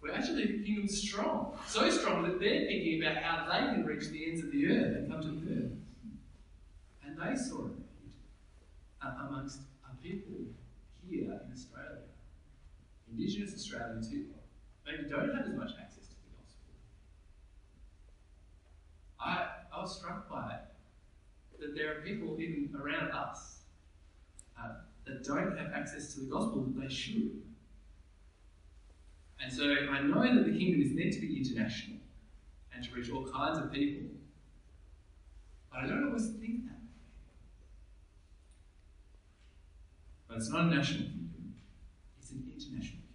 where 0.00 0.14
actually 0.14 0.58
the 0.58 0.62
kingdom's 0.62 1.00
strong. 1.00 1.56
So 1.66 1.88
strong 1.88 2.24
that 2.24 2.38
they're 2.38 2.66
thinking 2.66 3.02
about 3.02 3.22
how 3.22 3.46
they 3.50 3.72
can 3.72 3.86
reach 3.86 4.08
the 4.08 4.28
ends 4.28 4.42
of 4.42 4.52
the 4.52 4.66
earth 4.66 4.96
and 4.96 5.10
come 5.10 5.22
to 5.22 5.28
the 5.28 5.52
earth. 5.52 5.72
And 7.02 7.16
they 7.16 7.34
saw 7.34 7.62
need 7.62 8.12
uh, 9.02 9.26
amongst 9.26 9.60
uh, 9.84 9.88
people 10.02 10.36
here 11.08 11.40
in 11.46 11.50
Australia, 11.50 12.02
Indigenous 13.10 13.54
Australians 13.54 14.10
who 14.10 14.24
maybe 14.90 15.08
don't 15.08 15.34
have 15.34 15.46
as 15.46 15.54
much 15.54 15.70
access 15.80 16.06
to 16.08 16.14
the 16.14 16.30
gospel. 16.36 16.72
I, 19.80 19.82
was 19.82 19.98
struck 19.98 20.28
by 20.28 20.52
it 20.52 21.60
that 21.60 21.74
there 21.74 21.92
are 21.92 22.00
people 22.02 22.38
even 22.40 22.74
around 22.78 23.10
us 23.12 23.60
uh, 24.58 24.68
that 25.06 25.24
don't 25.24 25.56
have 25.56 25.72
access 25.74 26.14
to 26.14 26.20
the 26.20 26.26
gospel 26.26 26.62
that 26.62 26.80
they 26.80 26.92
should. 26.92 27.42
And 29.42 29.52
so 29.52 29.64
I 29.64 30.00
know 30.02 30.22
that 30.22 30.44
the 30.44 30.58
kingdom 30.58 30.82
is 30.82 30.92
meant 30.92 31.12
to 31.14 31.20
be 31.20 31.36
international 31.36 31.98
and 32.74 32.84
to 32.84 32.94
reach 32.94 33.10
all 33.10 33.26
kinds 33.26 33.58
of 33.58 33.72
people. 33.72 34.08
But 35.70 35.80
I 35.80 35.86
don't 35.86 36.08
always 36.08 36.28
think 36.28 36.66
that. 36.66 36.80
But 40.28 40.38
it's 40.38 40.50
not 40.50 40.64
a 40.64 40.76
national 40.76 41.04
kingdom, 41.04 41.54
it's 42.20 42.30
an 42.30 42.44
international 42.46 43.00
kingdom. 43.00 43.08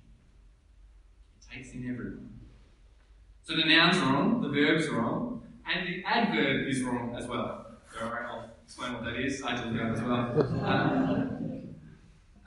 It 1.39 1.55
takes 1.55 1.73
in 1.73 1.89
everyone. 1.89 2.39
So 3.43 3.55
the 3.55 3.65
noun's 3.65 3.97
are 3.97 4.13
wrong, 4.13 4.41
the 4.41 4.49
verb's 4.49 4.87
are 4.87 4.93
wrong, 4.93 5.34
and 5.67 5.87
the 5.87 6.03
adverb 6.05 6.67
is 6.67 6.83
wrong 6.83 7.15
as 7.17 7.27
well. 7.27 7.65
So 7.93 8.05
I'll 8.05 8.49
explain 8.63 8.93
what 8.93 9.03
that 9.05 9.15
is. 9.15 9.41
I 9.43 9.63
you 9.65 9.77
that 9.77 9.91
as 9.93 10.01
well. 10.01 11.29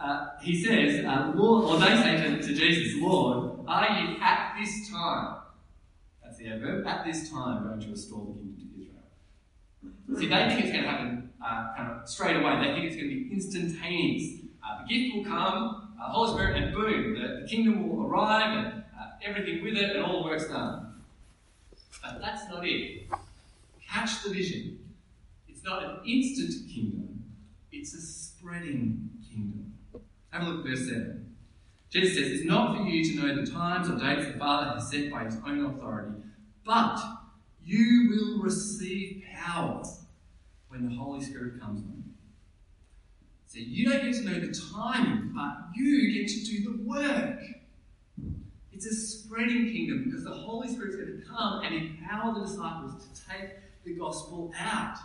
uh, 0.01 0.27
he 0.43 0.63
says, 0.63 1.05
uh, 1.05 1.33
Lord, 1.35 1.65
or 1.65 1.81
they 1.81 1.97
say 1.97 2.17
to, 2.17 2.43
to 2.43 2.55
Jesus, 2.55 3.01
Lord, 3.01 3.61
are 3.67 3.89
you 4.01 4.17
at 4.21 4.55
this 4.59 4.91
time? 4.91 5.37
That's 6.23 6.39
the 6.39 6.49
adverb. 6.49 6.87
At 6.87 7.05
this 7.05 7.31
time, 7.31 7.65
going 7.65 7.81
to 7.81 7.91
restore 7.91 8.27
the 8.27 8.33
kingdom 8.35 8.57
to 8.59 8.83
Israel. 8.83 10.21
See, 10.21 10.29
they 10.29 10.49
think 10.49 10.65
it's 10.65 10.73
going 10.73 10.85
to 10.85 10.91
happen 10.91 11.31
uh, 11.45 11.75
kind 11.77 11.93
of 11.93 12.09
straight 12.09 12.37
away. 12.37 12.57
They 12.59 12.73
think 12.75 12.85
it's 12.87 12.97
going 12.97 13.09
to 13.09 13.15
be 13.15 13.31
instantaneous. 13.33 14.41
Uh, 14.63 14.83
the 14.83 14.89
gift 14.95 15.17
will 15.17 15.25
come, 15.25 15.97
uh, 16.01 16.13
Holy 16.13 16.33
Spirit, 16.33 16.63
and 16.63 16.75
boom, 16.75 17.15
the, 17.15 17.41
the 17.43 17.49
kingdom 17.49 17.89
will 17.89 18.07
arrive, 18.07 18.57
and 18.59 18.67
uh, 18.99 19.07
everything 19.25 19.63
with 19.63 19.77
it, 19.77 19.97
and 19.97 20.05
all 20.05 20.23
the 20.23 20.29
work's 20.29 20.47
done. 20.49 20.88
But 22.03 22.21
that's 22.21 22.49
not 22.49 22.67
it. 22.67 23.09
Catch 23.87 24.23
the 24.23 24.31
vision. 24.31 24.79
It's 25.49 25.65
not 25.65 25.83
an 25.83 25.99
instant 26.07 26.69
kingdom, 26.73 27.25
it's 27.73 27.95
a 27.95 28.01
spreading 28.01 29.11
kingdom. 29.29 29.75
Have 30.31 30.43
a 30.43 30.51
look 30.51 30.67
at 30.67 30.71
verse 30.71 30.89
7. 30.89 31.35
Jesus 31.91 32.17
says, 32.17 32.33
It's 32.33 32.45
not 32.45 32.77
for 32.77 32.83
you 32.83 33.03
to 33.03 33.21
know 33.21 33.35
the 33.35 33.51
times 33.51 33.89
or 33.89 33.99
dates 33.99 34.33
the 34.33 34.39
Father 34.39 34.75
has 34.75 34.91
set 34.91 35.11
by 35.11 35.25
his 35.25 35.37
own 35.47 35.65
authority, 35.65 36.13
but 36.65 37.01
you 37.65 38.09
will 38.11 38.43
receive 38.43 39.25
power 39.35 39.83
when 40.69 40.89
the 40.89 40.95
Holy 40.95 41.25
Spirit 41.25 41.61
comes 41.61 41.83
on 41.83 41.95
you. 41.97 42.13
So 43.47 43.59
you 43.59 43.89
don't 43.89 44.05
get 44.05 44.15
to 44.15 44.25
know 44.25 44.41
the 44.41 44.55
timing, 44.75 45.33
but 45.35 45.57
you 45.75 46.13
get 46.13 46.29
to 46.29 46.45
do 46.45 46.65
the 46.65 46.83
work. 46.85 47.41
It's 48.79 48.87
a 48.87 48.95
spreading 48.95 49.73
kingdom 49.73 50.05
because 50.05 50.23
the 50.23 50.31
Holy 50.31 50.69
Spirit's 50.69 50.95
going 50.95 51.21
to 51.21 51.27
come 51.27 51.65
and 51.65 51.75
empower 51.75 52.33
the 52.33 52.47
disciples 52.47 52.93
to 53.03 53.29
take 53.29 53.51
the 53.85 53.95
gospel 53.95 54.53
out, 54.57 54.99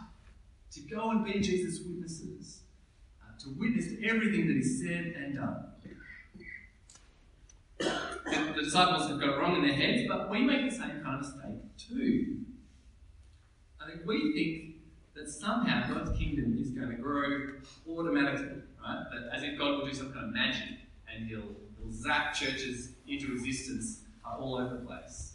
to 0.74 0.80
go 0.82 1.10
and 1.10 1.26
be 1.26 1.40
Jesus' 1.40 1.84
witnesses, 1.84 2.60
uh, 3.20 3.36
to 3.42 3.50
witness 3.58 3.88
to 3.88 4.08
everything 4.08 4.46
that 4.46 4.58
is 4.58 4.80
said 4.80 5.16
and 5.18 5.38
done. 5.38 5.66
The, 7.80 8.54
the 8.58 8.62
disciples 8.62 9.10
have 9.10 9.20
got 9.20 9.30
it 9.30 9.38
wrong 9.40 9.56
in 9.56 9.64
their 9.64 9.74
heads, 9.76 10.04
but 10.08 10.30
we 10.30 10.44
make 10.44 10.70
the 10.70 10.76
same 10.78 11.02
kind 11.02 11.16
of 11.16 11.22
mistake 11.22 11.76
too. 11.76 12.42
I 13.82 13.90
think 13.90 14.06
we 14.06 14.34
think 14.34 14.76
that 15.16 15.32
somehow 15.32 15.92
God's 15.92 16.16
kingdom 16.16 16.60
is 16.62 16.70
going 16.70 16.90
to 16.90 16.96
grow 16.98 17.54
automatically, 17.90 18.62
right? 18.86 19.04
That 19.12 19.36
as 19.36 19.42
if 19.42 19.58
God 19.58 19.80
will 19.80 19.88
do 19.88 19.94
some 19.96 20.14
kind 20.14 20.28
of 20.28 20.32
magic 20.32 20.78
and 21.12 21.28
he'll, 21.28 21.56
he'll 21.84 21.94
zap 21.94 22.34
churches 22.34 22.90
into 23.08 23.34
existence 23.34 24.02
uh, 24.26 24.38
all 24.40 24.56
over 24.56 24.78
the 24.78 24.86
place. 24.86 25.34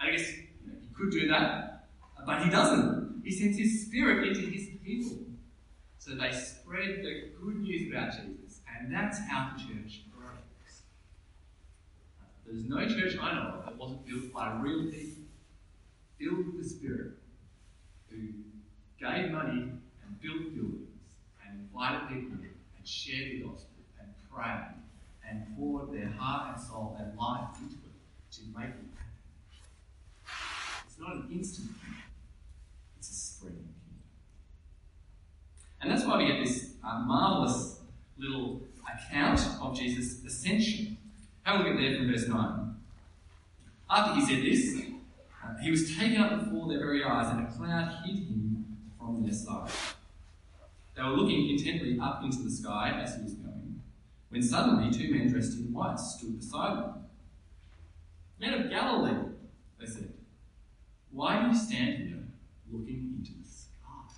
And 0.00 0.10
I 0.10 0.16
guess 0.16 0.32
you 0.36 0.72
know, 0.72 0.78
he 0.80 0.88
could 0.94 1.10
do 1.10 1.28
that, 1.28 1.88
but 2.24 2.42
he 2.42 2.50
doesn't. 2.50 3.22
He 3.24 3.30
sends 3.30 3.58
his 3.58 3.86
spirit 3.86 4.28
into 4.28 4.42
his 4.50 4.68
people. 4.84 5.18
So 5.98 6.14
they 6.14 6.30
spread 6.30 7.02
the 7.02 7.30
good 7.42 7.60
news 7.60 7.90
about 7.90 8.12
Jesus, 8.12 8.60
and 8.68 8.94
that's 8.94 9.18
how 9.28 9.50
the 9.52 9.60
church 9.60 10.02
grows. 10.16 10.82
There's 12.46 12.64
no 12.64 12.86
church 12.86 13.18
I 13.20 13.34
know 13.34 13.58
of 13.58 13.64
that 13.64 13.76
wasn't 13.76 14.06
built 14.06 14.32
by 14.32 14.56
real 14.60 14.84
people, 14.84 15.24
filled 16.18 16.46
with 16.46 16.62
the 16.62 16.68
Spirit, 16.68 17.14
who 18.08 18.18
gave 19.00 19.32
money 19.32 19.62
and 19.62 20.20
built 20.20 20.54
buildings 20.54 20.86
and 21.44 21.60
invited 21.60 22.08
people 22.08 22.38
and 22.76 22.86
shared 22.86 23.32
the 23.32 23.40
gospel 23.40 23.82
and 24.00 24.08
prayed 24.32 24.85
and 25.28 25.56
poured 25.56 25.92
their 25.92 26.08
heart 26.08 26.54
and 26.56 26.64
soul 26.64 26.96
and 26.98 27.16
life 27.18 27.48
into 27.60 27.74
it 27.74 28.32
to 28.32 28.40
make 28.56 28.68
it 28.68 28.86
happen. 28.94 29.26
It's 30.86 30.98
not 30.98 31.16
an 31.16 31.28
instant 31.32 31.68
thing, 31.68 31.94
it's 32.98 33.10
a 33.10 33.14
spreading 33.14 33.58
kingdom. 33.58 34.02
And 35.80 35.90
that's 35.90 36.04
why 36.04 36.18
we 36.18 36.26
get 36.26 36.44
this 36.44 36.72
uh, 36.84 37.00
marvelous 37.00 37.80
little 38.18 38.62
account 38.86 39.40
of 39.60 39.76
Jesus' 39.76 40.24
ascension. 40.24 40.96
Have 41.42 41.60
a 41.60 41.62
look 41.62 41.72
at 41.74 41.76
there 41.76 41.96
from 41.96 42.10
verse 42.10 42.28
9. 42.28 42.74
After 43.88 44.14
he 44.14 44.26
said 44.26 44.42
this, 44.42 44.82
uh, 45.44 45.56
he 45.62 45.70
was 45.70 45.96
taken 45.96 46.20
up 46.20 46.44
before 46.44 46.68
their 46.68 46.78
very 46.78 47.04
eyes, 47.04 47.30
and 47.30 47.46
a 47.46 47.50
cloud 47.50 48.04
hid 48.04 48.16
him 48.16 48.64
from 48.98 49.22
their 49.22 49.32
sight. 49.32 49.70
They 50.96 51.02
were 51.02 51.10
looking 51.10 51.50
intently 51.50 51.98
up 52.00 52.24
into 52.24 52.38
the 52.38 52.50
sky 52.50 52.98
as 53.02 53.16
he 53.16 53.22
was 53.22 53.34
going, 53.34 53.55
when 54.28 54.42
suddenly 54.42 54.90
two 54.90 55.12
men 55.12 55.30
dressed 55.30 55.58
in 55.58 55.72
white 55.72 55.98
stood 55.98 56.38
beside 56.38 56.78
them. 56.78 57.04
Men 58.40 58.54
of 58.54 58.70
Galilee, 58.70 59.30
they 59.80 59.86
said, 59.86 60.12
why 61.10 61.40
do 61.40 61.48
you 61.48 61.54
stand 61.54 62.08
here 62.08 62.24
looking 62.70 63.14
into 63.18 63.32
the 63.32 63.48
sky? 63.48 64.14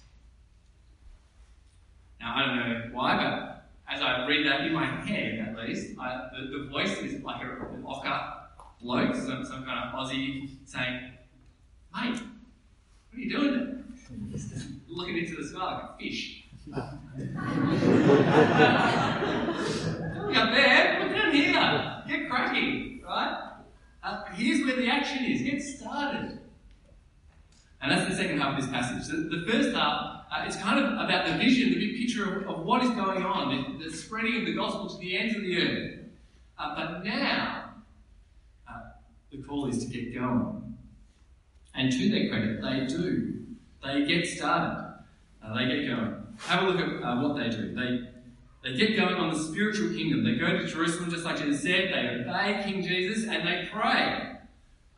Now, 2.20 2.34
I 2.36 2.46
don't 2.46 2.56
know 2.56 2.88
why, 2.92 3.16
but 3.16 3.70
as 3.88 4.02
I 4.02 4.26
read 4.26 4.46
that 4.46 4.62
in 4.62 4.72
my 4.72 4.84
head, 4.84 5.38
at 5.38 5.56
least, 5.64 5.96
I, 5.98 6.28
the, 6.32 6.58
the 6.58 6.64
voice 6.68 6.96
is 6.98 7.22
like 7.22 7.42
a, 7.42 7.66
an 7.72 7.84
ochre 7.86 8.20
bloke, 8.82 9.14
some, 9.14 9.44
some 9.44 9.64
kind 9.64 9.88
of 9.88 9.94
Aussie, 9.94 10.50
saying, 10.64 11.12
Mate, 11.94 12.14
what 12.14 12.20
are 13.14 13.18
you 13.20 13.30
doing 13.30 13.52
there? 13.52 13.74
Looking 14.88 15.18
into 15.18 15.36
the 15.36 15.48
sky 15.48 15.64
like 15.64 15.84
a 15.84 15.96
fish. 15.98 16.44
Up 20.38 20.54
there, 20.54 21.00
look 21.02 21.16
down 21.16 21.34
here. 21.34 22.02
Get 22.06 22.30
cracking, 22.30 23.02
right? 23.04 23.54
Uh, 24.04 24.24
here's 24.34 24.64
where 24.64 24.76
the 24.76 24.88
action 24.88 25.24
is. 25.24 25.42
Get 25.42 25.60
started. 25.60 26.38
And 27.82 27.90
that's 27.90 28.08
the 28.08 28.14
second 28.14 28.40
half 28.40 28.56
of 28.56 28.62
this 28.62 28.70
passage. 28.70 29.08
The, 29.08 29.36
the 29.36 29.50
first 29.50 29.74
half, 29.74 30.22
uh, 30.30 30.44
it's 30.46 30.54
kind 30.54 30.78
of 30.78 30.92
about 30.92 31.26
the 31.26 31.36
vision, 31.38 31.70
the 31.70 31.84
big 31.84 31.96
picture 31.96 32.36
of, 32.36 32.48
of 32.48 32.64
what 32.64 32.84
is 32.84 32.90
going 32.90 33.24
on, 33.24 33.78
the, 33.78 33.84
the, 33.84 33.96
spreading 33.96 34.36
of 34.36 34.46
the 34.46 34.54
gospel 34.54 34.88
to 34.88 34.96
the 34.98 35.18
ends 35.18 35.34
of 35.34 35.42
the 35.42 35.58
earth. 35.60 35.98
Uh, 36.56 36.74
but 36.76 37.04
now, 37.04 37.72
uh, 38.68 38.80
the 39.32 39.42
call 39.42 39.66
is 39.66 39.84
to 39.84 39.86
get 39.86 40.14
going. 40.14 40.76
And 41.74 41.90
to 41.90 42.10
their 42.10 42.28
credit, 42.28 42.62
they 42.62 42.86
do. 42.86 43.44
They 43.84 44.06
get 44.06 44.26
started. 44.26 44.94
Uh, 45.44 45.54
they 45.54 45.66
get 45.66 45.86
going. 45.88 46.14
Have 46.46 46.62
a 46.62 46.66
look 46.66 46.80
at 46.80 47.02
uh, 47.02 47.20
what 47.22 47.36
they 47.36 47.48
do. 47.48 47.74
They 47.74 48.17
they 48.68 48.76
get 48.76 48.96
going 48.96 49.14
on 49.14 49.32
the 49.32 49.38
spiritual 49.38 49.88
kingdom. 49.90 50.24
They 50.24 50.34
go 50.34 50.58
to 50.58 50.66
Jerusalem, 50.66 51.10
just 51.10 51.24
like 51.24 51.38
Jesus 51.38 51.62
said. 51.62 51.92
They 51.92 52.22
obey 52.22 52.62
King 52.64 52.82
Jesus 52.82 53.24
and 53.24 53.46
they 53.46 53.68
pray. 53.72 54.36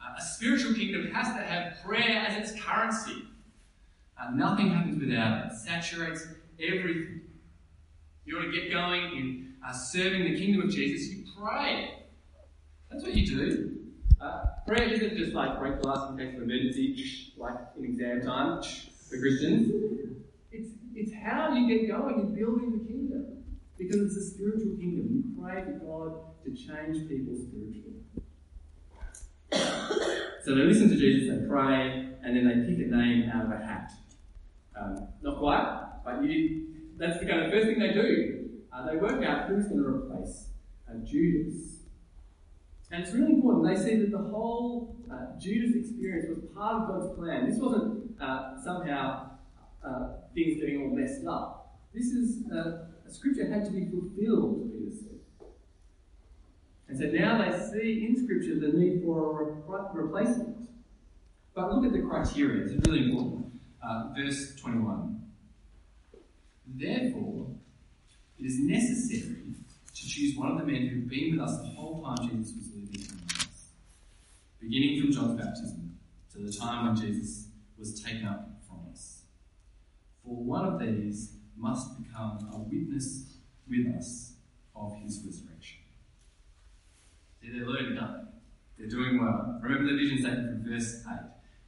Uh, 0.00 0.14
a 0.18 0.22
spiritual 0.22 0.74
kingdom 0.74 1.12
has 1.12 1.28
to 1.28 1.42
have 1.42 1.76
prayer 1.84 2.26
as 2.26 2.50
its 2.50 2.60
currency. 2.60 3.24
Uh, 4.20 4.30
nothing 4.34 4.72
happens 4.72 5.00
without 5.00 5.46
it. 5.46 5.52
It 5.52 5.56
saturates 5.56 6.26
everything. 6.60 7.20
You 8.24 8.36
want 8.36 8.52
to 8.52 8.60
get 8.60 8.72
going 8.72 9.04
in 9.16 9.54
uh, 9.66 9.72
serving 9.72 10.24
the 10.24 10.38
kingdom 10.38 10.62
of 10.62 10.70
Jesus, 10.70 11.08
you 11.08 11.24
pray. 11.38 11.94
That's 12.90 13.04
what 13.04 13.14
you 13.14 13.26
do. 13.26 13.76
Uh, 14.20 14.44
prayer 14.66 14.92
isn't 14.92 15.16
just 15.16 15.32
like 15.32 15.58
break 15.58 15.80
glass 15.80 16.10
in 16.10 16.18
case 16.18 16.36
of 16.36 16.42
emergency, 16.42 17.32
like 17.36 17.54
in 17.78 17.84
exam 17.84 18.22
time 18.22 18.62
for 18.62 19.18
Christians. 19.18 19.72
It's, 20.50 20.70
it's 20.94 21.12
how 21.22 21.54
you 21.54 21.68
get 21.68 21.88
going 21.88 22.20
in 22.20 22.34
building 22.34 22.72
the 22.72 22.84
kingdom. 22.84 23.39
Because 23.80 24.02
it's 24.02 24.16
a 24.16 24.30
spiritual 24.34 24.76
kingdom. 24.76 25.08
You 25.08 25.42
pray 25.42 25.64
for 25.64 25.72
God 25.72 26.44
to 26.44 26.50
change 26.50 27.08
people 27.08 27.34
spiritually. 27.34 28.04
so 30.44 30.54
they 30.54 30.64
listen 30.64 30.90
to 30.90 30.96
Jesus, 30.96 31.34
they 31.34 31.48
pray, 31.48 32.10
and 32.22 32.36
then 32.36 32.46
they 32.46 32.68
pick 32.68 32.78
a 32.86 32.94
name 32.94 33.30
out 33.30 33.46
of 33.46 33.52
a 33.52 33.56
hat. 33.56 33.90
Um, 34.78 35.08
not 35.22 35.38
quite, 35.38 35.92
but 36.04 36.22
you, 36.22 36.66
that's 36.98 37.20
the 37.20 37.26
kind 37.26 37.46
of 37.46 37.50
first 37.50 37.68
thing 37.68 37.78
they 37.78 37.94
do. 37.94 38.50
Uh, 38.70 38.90
they 38.90 38.96
work 38.96 39.24
out 39.24 39.48
who's 39.48 39.66
going 39.68 39.82
to 39.82 39.88
replace 39.88 40.48
uh, 40.86 40.98
Judas. 41.02 41.78
And 42.90 43.02
it's 43.02 43.14
really 43.14 43.32
important. 43.32 43.66
They 43.66 43.82
see 43.82 43.96
that 43.96 44.10
the 44.10 44.18
whole 44.18 44.94
uh, 45.10 45.38
Judas 45.40 45.74
experience 45.74 46.26
was 46.28 46.44
part 46.54 46.82
of 46.82 46.88
God's 46.88 47.18
plan. 47.18 47.48
This 47.48 47.58
wasn't 47.58 48.20
uh, 48.20 48.62
somehow 48.62 49.30
uh, 49.82 50.08
things 50.34 50.60
getting 50.60 50.82
all 50.82 50.94
messed 50.94 51.26
up. 51.26 51.78
This 51.94 52.08
is 52.08 52.44
scripture 53.12 53.50
had 53.50 53.64
to 53.64 53.70
be 53.70 53.86
fulfilled, 53.86 54.70
Peter 54.72 54.90
said. 54.90 55.20
And 56.88 56.98
so 56.98 57.06
now 57.06 57.38
they 57.38 57.58
see 57.58 58.06
in 58.06 58.16
scripture 58.22 58.58
the 58.58 58.76
need 58.76 59.02
for 59.02 59.42
a 59.42 59.96
replacement. 59.96 60.56
But 61.54 61.72
look 61.72 61.84
at 61.84 61.92
the 61.92 62.06
criteria, 62.06 62.64
it's 62.64 62.86
really 62.86 63.10
important. 63.10 63.46
Uh, 63.82 64.12
verse 64.16 64.54
21. 64.56 65.22
Therefore, 66.66 67.48
it 68.38 68.44
is 68.44 68.60
necessary 68.60 69.54
to 69.94 70.08
choose 70.08 70.36
one 70.36 70.50
of 70.52 70.58
the 70.58 70.64
men 70.64 70.86
who've 70.86 71.08
been 71.08 71.32
with 71.32 71.40
us 71.40 71.58
the 71.58 71.66
whole 71.66 72.02
time 72.02 72.28
Jesus 72.28 72.56
was 72.56 72.68
living 72.74 73.06
among 73.10 73.24
us, 73.24 73.68
beginning 74.60 75.00
from 75.00 75.12
John's 75.12 75.40
baptism 75.40 75.98
to 76.32 76.38
the 76.38 76.52
time 76.52 76.86
when 76.86 76.96
Jesus 76.96 77.48
was 77.78 78.00
taken 78.00 78.26
up 78.26 78.62
from 78.66 78.92
us. 78.92 79.22
For 80.24 80.36
one 80.36 80.64
of 80.64 80.78
these 80.78 81.39
must 81.60 82.02
become 82.02 82.48
a 82.52 82.58
witness 82.58 83.34
with 83.68 83.94
us 83.96 84.32
of 84.74 84.96
his 85.02 85.22
resurrection. 85.24 85.78
See, 87.40 87.50
they're 87.52 87.66
learning, 87.66 87.98
aren't 87.98 88.24
they? 88.24 88.30
They're 88.78 88.88
doing 88.88 89.20
well. 89.20 89.58
Remember 89.62 89.92
the 89.92 89.98
vision 89.98 90.18
statement 90.18 90.62
from 90.64 90.72
verse 90.72 91.04
8. 91.06 91.18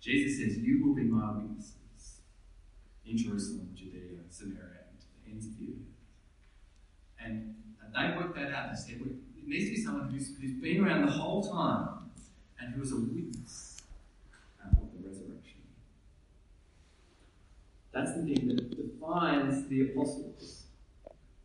Jesus 0.01 0.39
says, 0.39 0.59
You 0.59 0.85
will 0.85 0.95
be 0.95 1.05
my 1.05 1.33
witnesses 1.33 2.21
in 3.07 3.17
Jerusalem, 3.17 3.69
Judea, 3.75 4.19
Samaria, 4.31 4.89
and 4.91 4.99
to 4.99 5.07
the 5.25 5.31
ends 5.31 5.47
of 5.47 5.59
the 5.59 5.67
earth. 5.67 5.93
And 7.25 7.55
they 7.95 8.17
worked 8.17 8.35
that 8.37 8.53
out. 8.53 8.71
They 8.71 8.77
said, 8.77 9.01
it 9.01 9.49
needs 9.49 9.65
to 9.67 9.71
be 9.71 9.81
someone 9.83 10.11
who's, 10.11 10.35
who's 10.41 10.53
been 10.53 10.85
around 10.85 11.07
the 11.07 11.13
whole 11.13 11.43
time 11.43 12.11
and 12.61 12.75
who 12.75 12.83
is 12.83 12.93
a 12.93 12.97
witness 12.97 13.83
of 14.65 14.93
the 14.93 15.09
resurrection. 15.09 15.61
That's 17.93 18.15
the 18.15 18.23
thing 18.23 18.49
that 18.49 18.71
defines 18.71 19.69
the 19.69 19.91
apostles. 19.91 20.65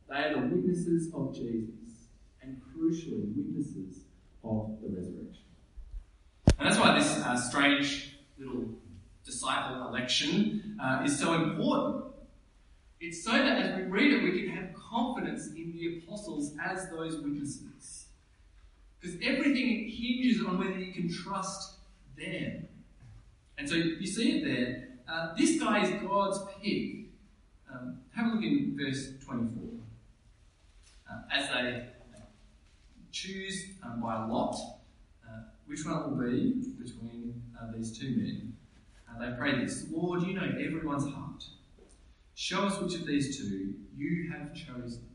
They 0.09 0.15
are 0.15 0.33
the 0.35 0.47
witnesses 0.47 1.13
of 1.13 1.35
Jesus 1.35 2.07
and, 2.41 2.61
crucially, 2.61 3.35
witnesses 3.35 4.03
of 4.43 4.77
the 4.81 4.87
resurrection. 4.87 5.43
And 6.57 6.67
that's 6.67 6.79
why 6.79 6.97
this 6.97 7.17
uh, 7.17 7.35
strange 7.35 8.17
little 8.39 8.65
disciple 9.25 9.87
election 9.89 10.77
uh, 10.81 11.01
is 11.03 11.19
so 11.19 11.33
important. 11.33 12.05
It's 13.01 13.23
so 13.23 13.31
that 13.31 13.57
as 13.57 13.75
we 13.77 13.83
read 13.83 14.13
it, 14.13 14.23
we 14.23 14.41
can 14.41 14.55
have 14.55 14.73
confidence 14.73 15.47
in 15.47 15.73
the 15.73 15.97
apostles 15.97 16.55
as 16.65 16.89
those 16.89 17.17
witnesses. 17.17 18.05
Because 18.99 19.17
everything 19.21 19.89
hinges 19.89 20.43
on 20.45 20.57
whether 20.57 20.79
you 20.79 20.93
can 20.93 21.13
trust 21.13 21.75
them. 22.17 22.67
And 23.57 23.69
so 23.69 23.75
you 23.75 24.07
see 24.07 24.39
it 24.39 24.45
there. 24.45 24.86
Uh, 25.07 25.33
this 25.37 25.59
guy 25.59 25.83
is 25.83 26.01
God's 26.01 26.39
pick. 26.61 27.05
Um, 27.71 27.99
have 28.13 28.27
a 28.27 28.35
look 28.35 28.43
in 28.43 28.77
verse 28.77 29.13
24. 29.23 29.63
Uh, 31.09 31.21
as 31.33 31.49
they 31.49 31.85
choose 33.11 33.67
um, 33.83 34.01
by 34.01 34.25
lot 34.25 34.55
uh, 35.25 35.43
which 35.65 35.85
one 35.85 36.03
will 36.03 36.27
be 36.27 36.55
between 36.77 37.41
uh, 37.59 37.71
these 37.73 37.97
two 37.97 38.09
men, 38.09 38.53
uh, 39.09 39.19
they 39.19 39.37
pray 39.37 39.63
this 39.63 39.87
Lord, 39.91 40.23
you 40.23 40.33
know 40.33 40.43
everyone's 40.43 41.11
heart. 41.13 41.45
Show 42.35 42.65
us 42.65 42.79
which 42.79 42.95
of 42.95 43.07
these 43.07 43.37
two 43.37 43.73
you 43.95 44.29
have 44.31 44.53
chosen. 44.53 45.07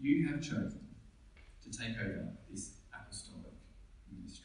You 0.00 0.28
have 0.28 0.42
chosen 0.42 0.86
to 1.64 1.78
take 1.78 1.96
over 1.98 2.28
this 2.50 2.74
apostolic 2.94 3.54
ministry. 4.14 4.44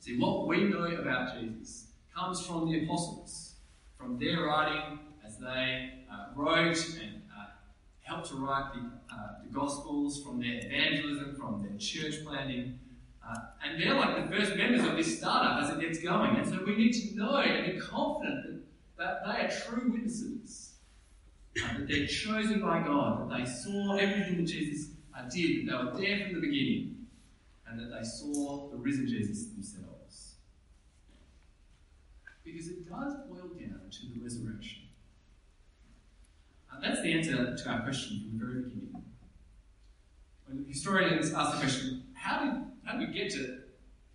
See, 0.00 0.18
what 0.18 0.48
we 0.48 0.64
know 0.64 0.86
about 0.86 1.38
Jesus 1.38 1.88
comes 2.16 2.44
from 2.46 2.70
the 2.70 2.84
apostles, 2.84 3.56
from 3.98 4.18
their 4.18 4.44
writing 4.44 4.98
as 5.26 5.38
they 5.38 5.90
uh, 6.10 6.26
wrote 6.34 6.78
and 7.02 7.22
uh, 7.36 7.46
helped 8.02 8.28
to 8.28 8.36
write 8.36 8.72
the, 8.74 9.14
uh, 9.14 9.28
the 9.44 9.50
Gospels, 9.52 10.22
from 10.22 10.40
their 10.40 10.58
evangelism, 10.64 11.36
from 11.36 11.62
their 11.62 11.76
church 11.78 12.24
planting. 12.24 12.78
Uh, 13.26 13.34
and 13.64 13.80
they're 13.80 13.94
like 13.94 14.24
the 14.24 14.36
first 14.36 14.56
members 14.56 14.84
of 14.84 14.96
this 14.96 15.18
startup 15.18 15.62
as 15.62 15.70
it 15.70 15.80
gets 15.80 15.98
going. 15.98 16.36
And 16.36 16.46
so 16.46 16.62
we 16.64 16.76
need 16.76 16.92
to 16.92 17.16
know 17.16 17.36
and 17.38 17.72
be 17.72 17.80
confident 17.80 18.44
that 18.44 18.56
that 18.98 19.26
they 19.26 19.44
are 19.44 19.50
true 19.50 19.90
witnesses. 19.92 20.72
Uh, 21.62 21.78
that 21.78 21.88
they're 21.88 22.06
chosen 22.06 22.60
by 22.60 22.82
God, 22.82 23.30
that 23.30 23.38
they 23.38 23.44
saw 23.44 23.96
everything 23.96 24.38
that 24.38 24.46
Jesus 24.46 24.90
uh, 25.16 25.22
did, 25.28 25.66
that 25.66 25.78
they 25.78 25.84
were 25.84 25.96
there 25.96 26.26
from 26.26 26.34
the 26.34 26.40
beginning, 26.40 27.06
and 27.66 27.80
that 27.80 27.96
they 27.96 28.04
saw 28.04 28.68
the 28.70 28.76
risen 28.76 29.06
Jesus 29.06 29.46
themselves. 29.46 29.95
Because 32.56 32.70
it 32.70 32.88
does 32.88 33.12
boil 33.28 33.50
down 33.60 33.82
to 33.90 34.06
the 34.14 34.18
resurrection. 34.18 34.84
Uh, 36.72 36.80
that's 36.80 37.02
the 37.02 37.12
answer 37.12 37.54
to 37.54 37.68
our 37.68 37.82
question 37.82 38.20
from 38.20 38.38
the 38.38 38.44
very 38.46 38.62
beginning. 38.62 39.04
When 40.46 40.64
historians 40.66 41.34
ask 41.34 41.52
the 41.52 41.58
question, 41.58 42.04
how 42.14 42.44
did, 42.44 42.64
how 42.84 42.98
did 42.98 43.08
we 43.08 43.14
get 43.14 43.30
to 43.32 43.58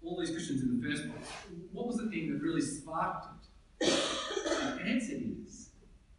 all 0.04 0.20
these 0.20 0.32
Christians 0.32 0.64
in 0.64 0.82
the 0.82 0.88
first 0.88 1.04
place? 1.04 1.30
What 1.72 1.86
was 1.86 1.98
the 1.98 2.10
thing 2.10 2.34
that 2.34 2.42
really 2.42 2.62
sparked 2.62 3.28
it? 3.80 3.88
The 3.88 4.82
answer 4.88 5.18
is 5.46 5.70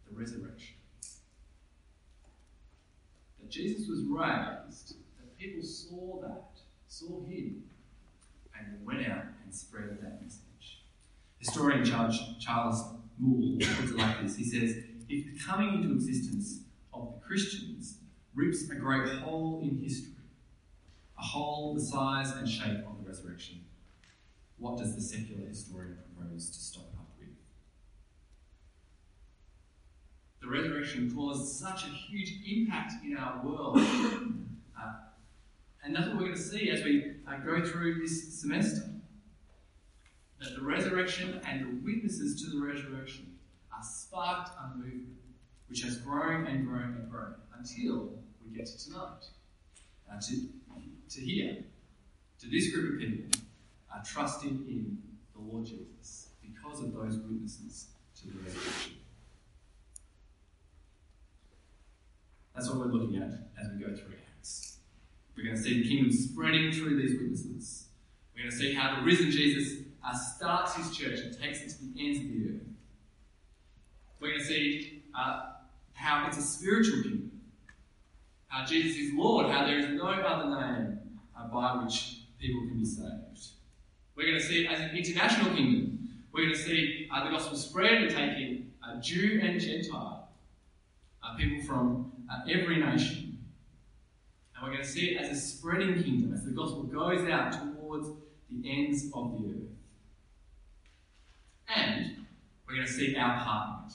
the 0.09 0.17
resurrection. 0.17 0.75
That 3.41 3.49
Jesus 3.49 3.89
was 3.89 3.99
raised, 3.99 4.95
that 5.17 5.37
people 5.37 5.61
saw 5.61 6.21
that, 6.21 6.51
saw 6.87 7.21
him, 7.25 7.65
and 8.57 8.85
went 8.85 9.05
out 9.09 9.25
and 9.43 9.53
spread 9.53 9.97
that 10.01 10.23
message. 10.23 10.52
Historian 11.43 11.83
Charles, 11.83 12.83
Moule 13.19 13.57
puts 13.59 13.91
it 13.91 13.97
like 13.97 14.21
this 14.21 14.37
He 14.37 14.45
says, 14.45 14.77
If 15.09 15.25
the 15.25 15.39
coming 15.45 15.75
into 15.75 15.93
existence 15.93 16.61
of 16.93 17.13
the 17.13 17.19
Christians 17.27 17.99
rips 18.33 18.69
a 18.69 18.75
great 18.75 19.09
hole 19.19 19.59
in 19.61 19.77
history, 19.83 20.13
a 21.19 21.21
hole 21.21 21.73
the 21.73 21.81
size 21.81 22.31
and 22.31 22.49
shape 22.49 22.79
of 22.87 23.03
the 23.03 23.07
resurrection, 23.07 23.65
what 24.57 24.77
does 24.77 24.95
the 24.95 25.01
secular 25.01 25.45
historian 25.47 25.97
propose 26.15 26.49
to 26.49 26.59
stop 26.59 26.87
up 26.97 27.09
with? 27.19 27.27
the 30.41 30.49
resurrection 30.49 31.13
caused 31.13 31.59
such 31.59 31.83
a 31.83 31.87
huge 31.87 32.33
impact 32.47 32.93
in 33.05 33.17
our 33.17 33.45
world. 33.45 33.79
Uh, 34.75 34.91
and 35.85 35.95
that's 35.95 36.07
what 36.07 36.17
we're 36.17 36.23
going 36.23 36.33
to 36.33 36.41
see 36.41 36.71
as 36.71 36.83
we 36.83 37.13
uh, 37.27 37.37
go 37.45 37.63
through 37.63 38.01
this 38.01 38.41
semester. 38.41 38.92
That 40.43 40.55
the 40.55 40.61
resurrection 40.61 41.39
and 41.47 41.61
the 41.61 41.85
witnesses 41.85 42.43
to 42.43 42.49
the 42.49 42.61
resurrection 42.61 43.33
are 43.71 43.81
sparked 43.81 44.51
a 44.59 44.77
movement 44.77 45.07
which 45.69 45.81
has 45.83 45.97
grown 45.99 46.47
and 46.47 46.67
grown 46.67 46.95
and 46.95 47.09
grown 47.09 47.35
until 47.57 48.11
we 48.43 48.57
get 48.57 48.65
to 48.65 48.85
tonight. 48.85 49.23
Uh, 50.11 50.19
to, 50.19 50.49
to 51.09 51.21
here, 51.21 51.63
to 52.39 52.49
this 52.49 52.73
group 52.73 52.95
of 52.95 52.99
people, 52.99 53.39
are 53.95 54.03
trusting 54.03 54.65
in 54.67 54.97
the 55.33 55.41
Lord 55.41 55.65
Jesus 55.65 56.27
because 56.41 56.81
of 56.81 56.93
those 56.93 57.17
witnesses 57.19 57.87
to 58.19 58.27
the 58.27 58.33
resurrection. 58.39 58.93
That's 62.53 62.69
what 62.69 62.79
we're 62.79 62.91
looking 62.91 63.15
at 63.15 63.29
as 63.59 63.71
we 63.71 63.79
go 63.79 63.95
through 63.95 64.15
Acts. 64.37 64.79
We're 65.37 65.45
going 65.45 65.55
to 65.55 65.61
see 65.61 65.81
the 65.81 65.87
kingdom 65.87 66.11
spreading 66.11 66.71
through 66.73 67.01
these 67.01 67.17
witnesses. 67.17 67.85
We're 68.35 68.43
going 68.43 68.51
to 68.51 68.57
see 68.57 68.73
how 68.73 68.97
the 68.97 69.03
risen 69.03 69.31
Jesus 69.31 69.82
uh, 70.05 70.13
starts 70.13 70.75
his 70.75 70.95
church 70.95 71.19
and 71.19 71.39
takes 71.39 71.61
it 71.61 71.69
to 71.69 71.85
the 71.85 72.05
ends 72.05 72.19
of 72.19 72.27
the 72.27 72.49
earth. 72.49 72.61
We're 74.19 74.29
going 74.29 74.39
to 74.39 74.45
see 74.45 75.03
uh, 75.17 75.41
how 75.93 76.27
it's 76.27 76.37
a 76.37 76.41
spiritual 76.41 77.03
kingdom. 77.03 77.31
How 78.47 78.65
Jesus 78.65 78.97
is 78.97 79.13
Lord, 79.13 79.49
how 79.51 79.65
there 79.65 79.79
is 79.79 79.89
no 79.89 80.05
other 80.05 80.49
name 80.49 80.99
uh, 81.37 81.47
by 81.47 81.83
which 81.83 82.19
people 82.39 82.61
can 82.67 82.79
be 82.79 82.85
saved. 82.85 83.23
We're 84.15 84.27
going 84.27 84.39
to 84.39 84.45
see 84.45 84.65
it 84.65 84.71
as 84.71 84.79
an 84.79 84.95
international 84.95 85.55
kingdom. 85.55 86.09
We're 86.31 86.45
going 86.45 86.55
to 86.55 86.61
see 86.61 87.07
uh, 87.11 87.23
the 87.25 87.31
gospel 87.31 87.57
spread 87.57 88.03
and 88.03 88.11
taking 88.11 88.71
uh, 88.83 88.99
Jew 89.01 89.39
and 89.43 89.59
Gentile, 89.59 90.29
uh, 91.23 91.35
people 91.35 91.63
from 91.65 92.11
every 92.49 92.77
nation. 92.77 93.39
And 94.55 94.63
we're 94.63 94.71
going 94.71 94.83
to 94.83 94.87
see 94.87 95.11
it 95.11 95.21
as 95.21 95.29
a 95.29 95.39
spreading 95.39 96.01
kingdom, 96.01 96.33
as 96.33 96.43
the 96.43 96.51
gospel 96.51 96.83
goes 96.83 97.27
out 97.29 97.53
towards 97.53 98.07
the 98.49 98.69
ends 98.69 99.09
of 99.13 99.33
the 99.33 99.49
earth. 99.49 99.73
And 101.67 102.25
we're 102.67 102.75
going 102.75 102.87
to 102.87 102.93
see 102.93 103.15
our 103.15 103.43
part 103.43 103.79
in 103.79 103.87
it. 103.87 103.93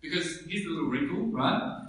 Because 0.00 0.40
here's 0.48 0.64
the 0.64 0.70
little 0.70 0.88
wrinkle, 0.88 1.26
right? 1.26 1.88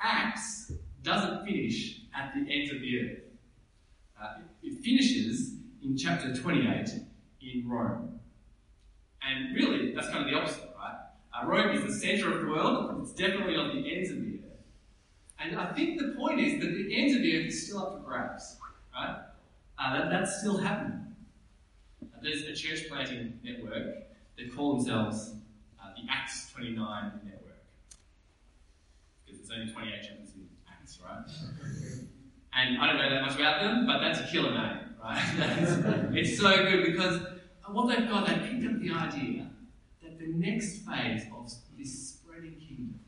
Acts 0.00 0.72
doesn't 1.02 1.44
finish 1.44 2.00
at 2.14 2.32
the 2.34 2.40
ends 2.40 2.72
of 2.72 2.80
the 2.80 3.00
earth. 3.00 3.18
Uh, 4.20 4.40
it, 4.62 4.78
finishes 4.82 5.54
in 5.82 5.96
chapter 5.96 6.34
28 6.34 6.88
in 7.40 7.68
Rome. 7.68 8.20
And 9.22 9.54
really, 9.54 9.94
that's 9.94 10.08
kind 10.08 10.24
of 10.24 10.30
the 10.30 10.36
opposite, 10.36 10.70
right? 10.76 10.96
Uh, 11.32 11.46
Rome 11.46 11.76
is 11.76 11.82
the 11.82 12.06
center 12.06 12.32
of 12.32 12.40
the 12.40 12.48
world. 12.48 13.00
It's 13.02 13.12
definitely 13.12 13.56
on 13.56 13.68
the 13.68 13.94
ends 13.94 14.10
of 14.10 14.16
the 14.16 14.34
earth. 14.34 14.42
And 15.38 15.58
I 15.58 15.72
think 15.72 15.98
the 15.98 16.14
point 16.16 16.40
is 16.40 16.60
that 16.60 16.68
the 16.68 16.96
ends 16.96 17.16
of 17.16 17.22
the 17.22 17.38
earth 17.38 17.46
is 17.46 17.66
still 17.66 17.78
up 17.78 17.92
for 17.94 17.98
grabs, 18.00 18.56
right? 18.94 19.16
Uh, 19.78 19.98
that, 19.98 20.10
that's 20.10 20.40
still 20.40 20.58
happening. 20.58 21.11
There's 22.22 22.42
a 22.44 22.54
church 22.54 22.88
planting 22.88 23.40
network 23.42 24.06
that 24.38 24.54
call 24.54 24.76
themselves 24.76 25.34
uh, 25.82 25.88
the 25.96 26.10
Acts 26.10 26.52
29 26.52 27.20
network. 27.24 27.42
Because 29.24 29.48
there's 29.48 29.60
only 29.60 29.72
28 29.72 30.02
chapters 30.02 30.28
in 30.34 30.48
Acts, 30.70 30.98
right? 31.04 31.24
And 32.54 32.78
I 32.78 32.86
don't 32.86 32.96
know 32.96 33.10
that 33.10 33.22
much 33.22 33.34
about 33.34 33.60
them, 33.62 33.86
but 33.86 33.98
that's 33.98 34.20
a 34.20 34.32
killer 34.32 34.52
name, 34.52 34.78
right? 35.02 36.12
it's 36.14 36.38
so 36.38 36.54
good 36.56 36.86
because 36.86 37.22
what 37.68 37.88
they've 37.88 38.08
got, 38.08 38.26
they 38.26 38.34
picked 38.34 38.66
up 38.66 38.80
the 38.80 38.92
idea 38.92 39.50
that 40.02 40.18
the 40.18 40.28
next 40.28 40.86
phase 40.86 41.24
of 41.36 41.50
this 41.76 42.10
spreading 42.10 42.54
kingdom 42.54 43.00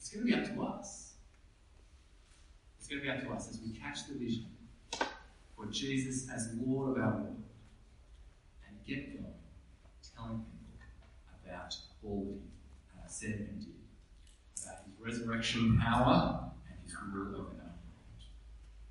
is 0.00 0.08
going 0.08 0.26
to 0.26 0.32
be 0.32 0.34
up 0.34 0.54
to 0.54 0.62
us. 0.62 1.12
It's 2.78 2.88
going 2.88 3.00
to 3.00 3.04
be 3.04 3.10
up 3.10 3.22
to 3.22 3.30
us 3.30 3.48
as 3.48 3.60
we 3.60 3.78
catch 3.78 4.08
the 4.08 4.14
vision 4.14 4.46
for 5.54 5.66
Jesus 5.66 6.28
as 6.30 6.50
Lord 6.56 6.96
of 6.96 7.04
our 7.04 7.12
world 7.12 7.42
get 8.86 9.12
going 9.12 9.34
telling 10.16 10.44
people 10.44 11.46
about 11.46 11.76
all 12.04 12.38
that 12.94 13.02
He 13.02 13.04
uh, 13.04 13.08
said 13.08 13.48
and 13.48 13.60
did, 13.60 13.74
about 14.62 14.84
His 14.86 14.94
resurrection 15.00 15.78
power 15.78 16.50
and 16.68 16.78
His 16.84 16.96
rule 17.12 17.40
over 17.40 17.61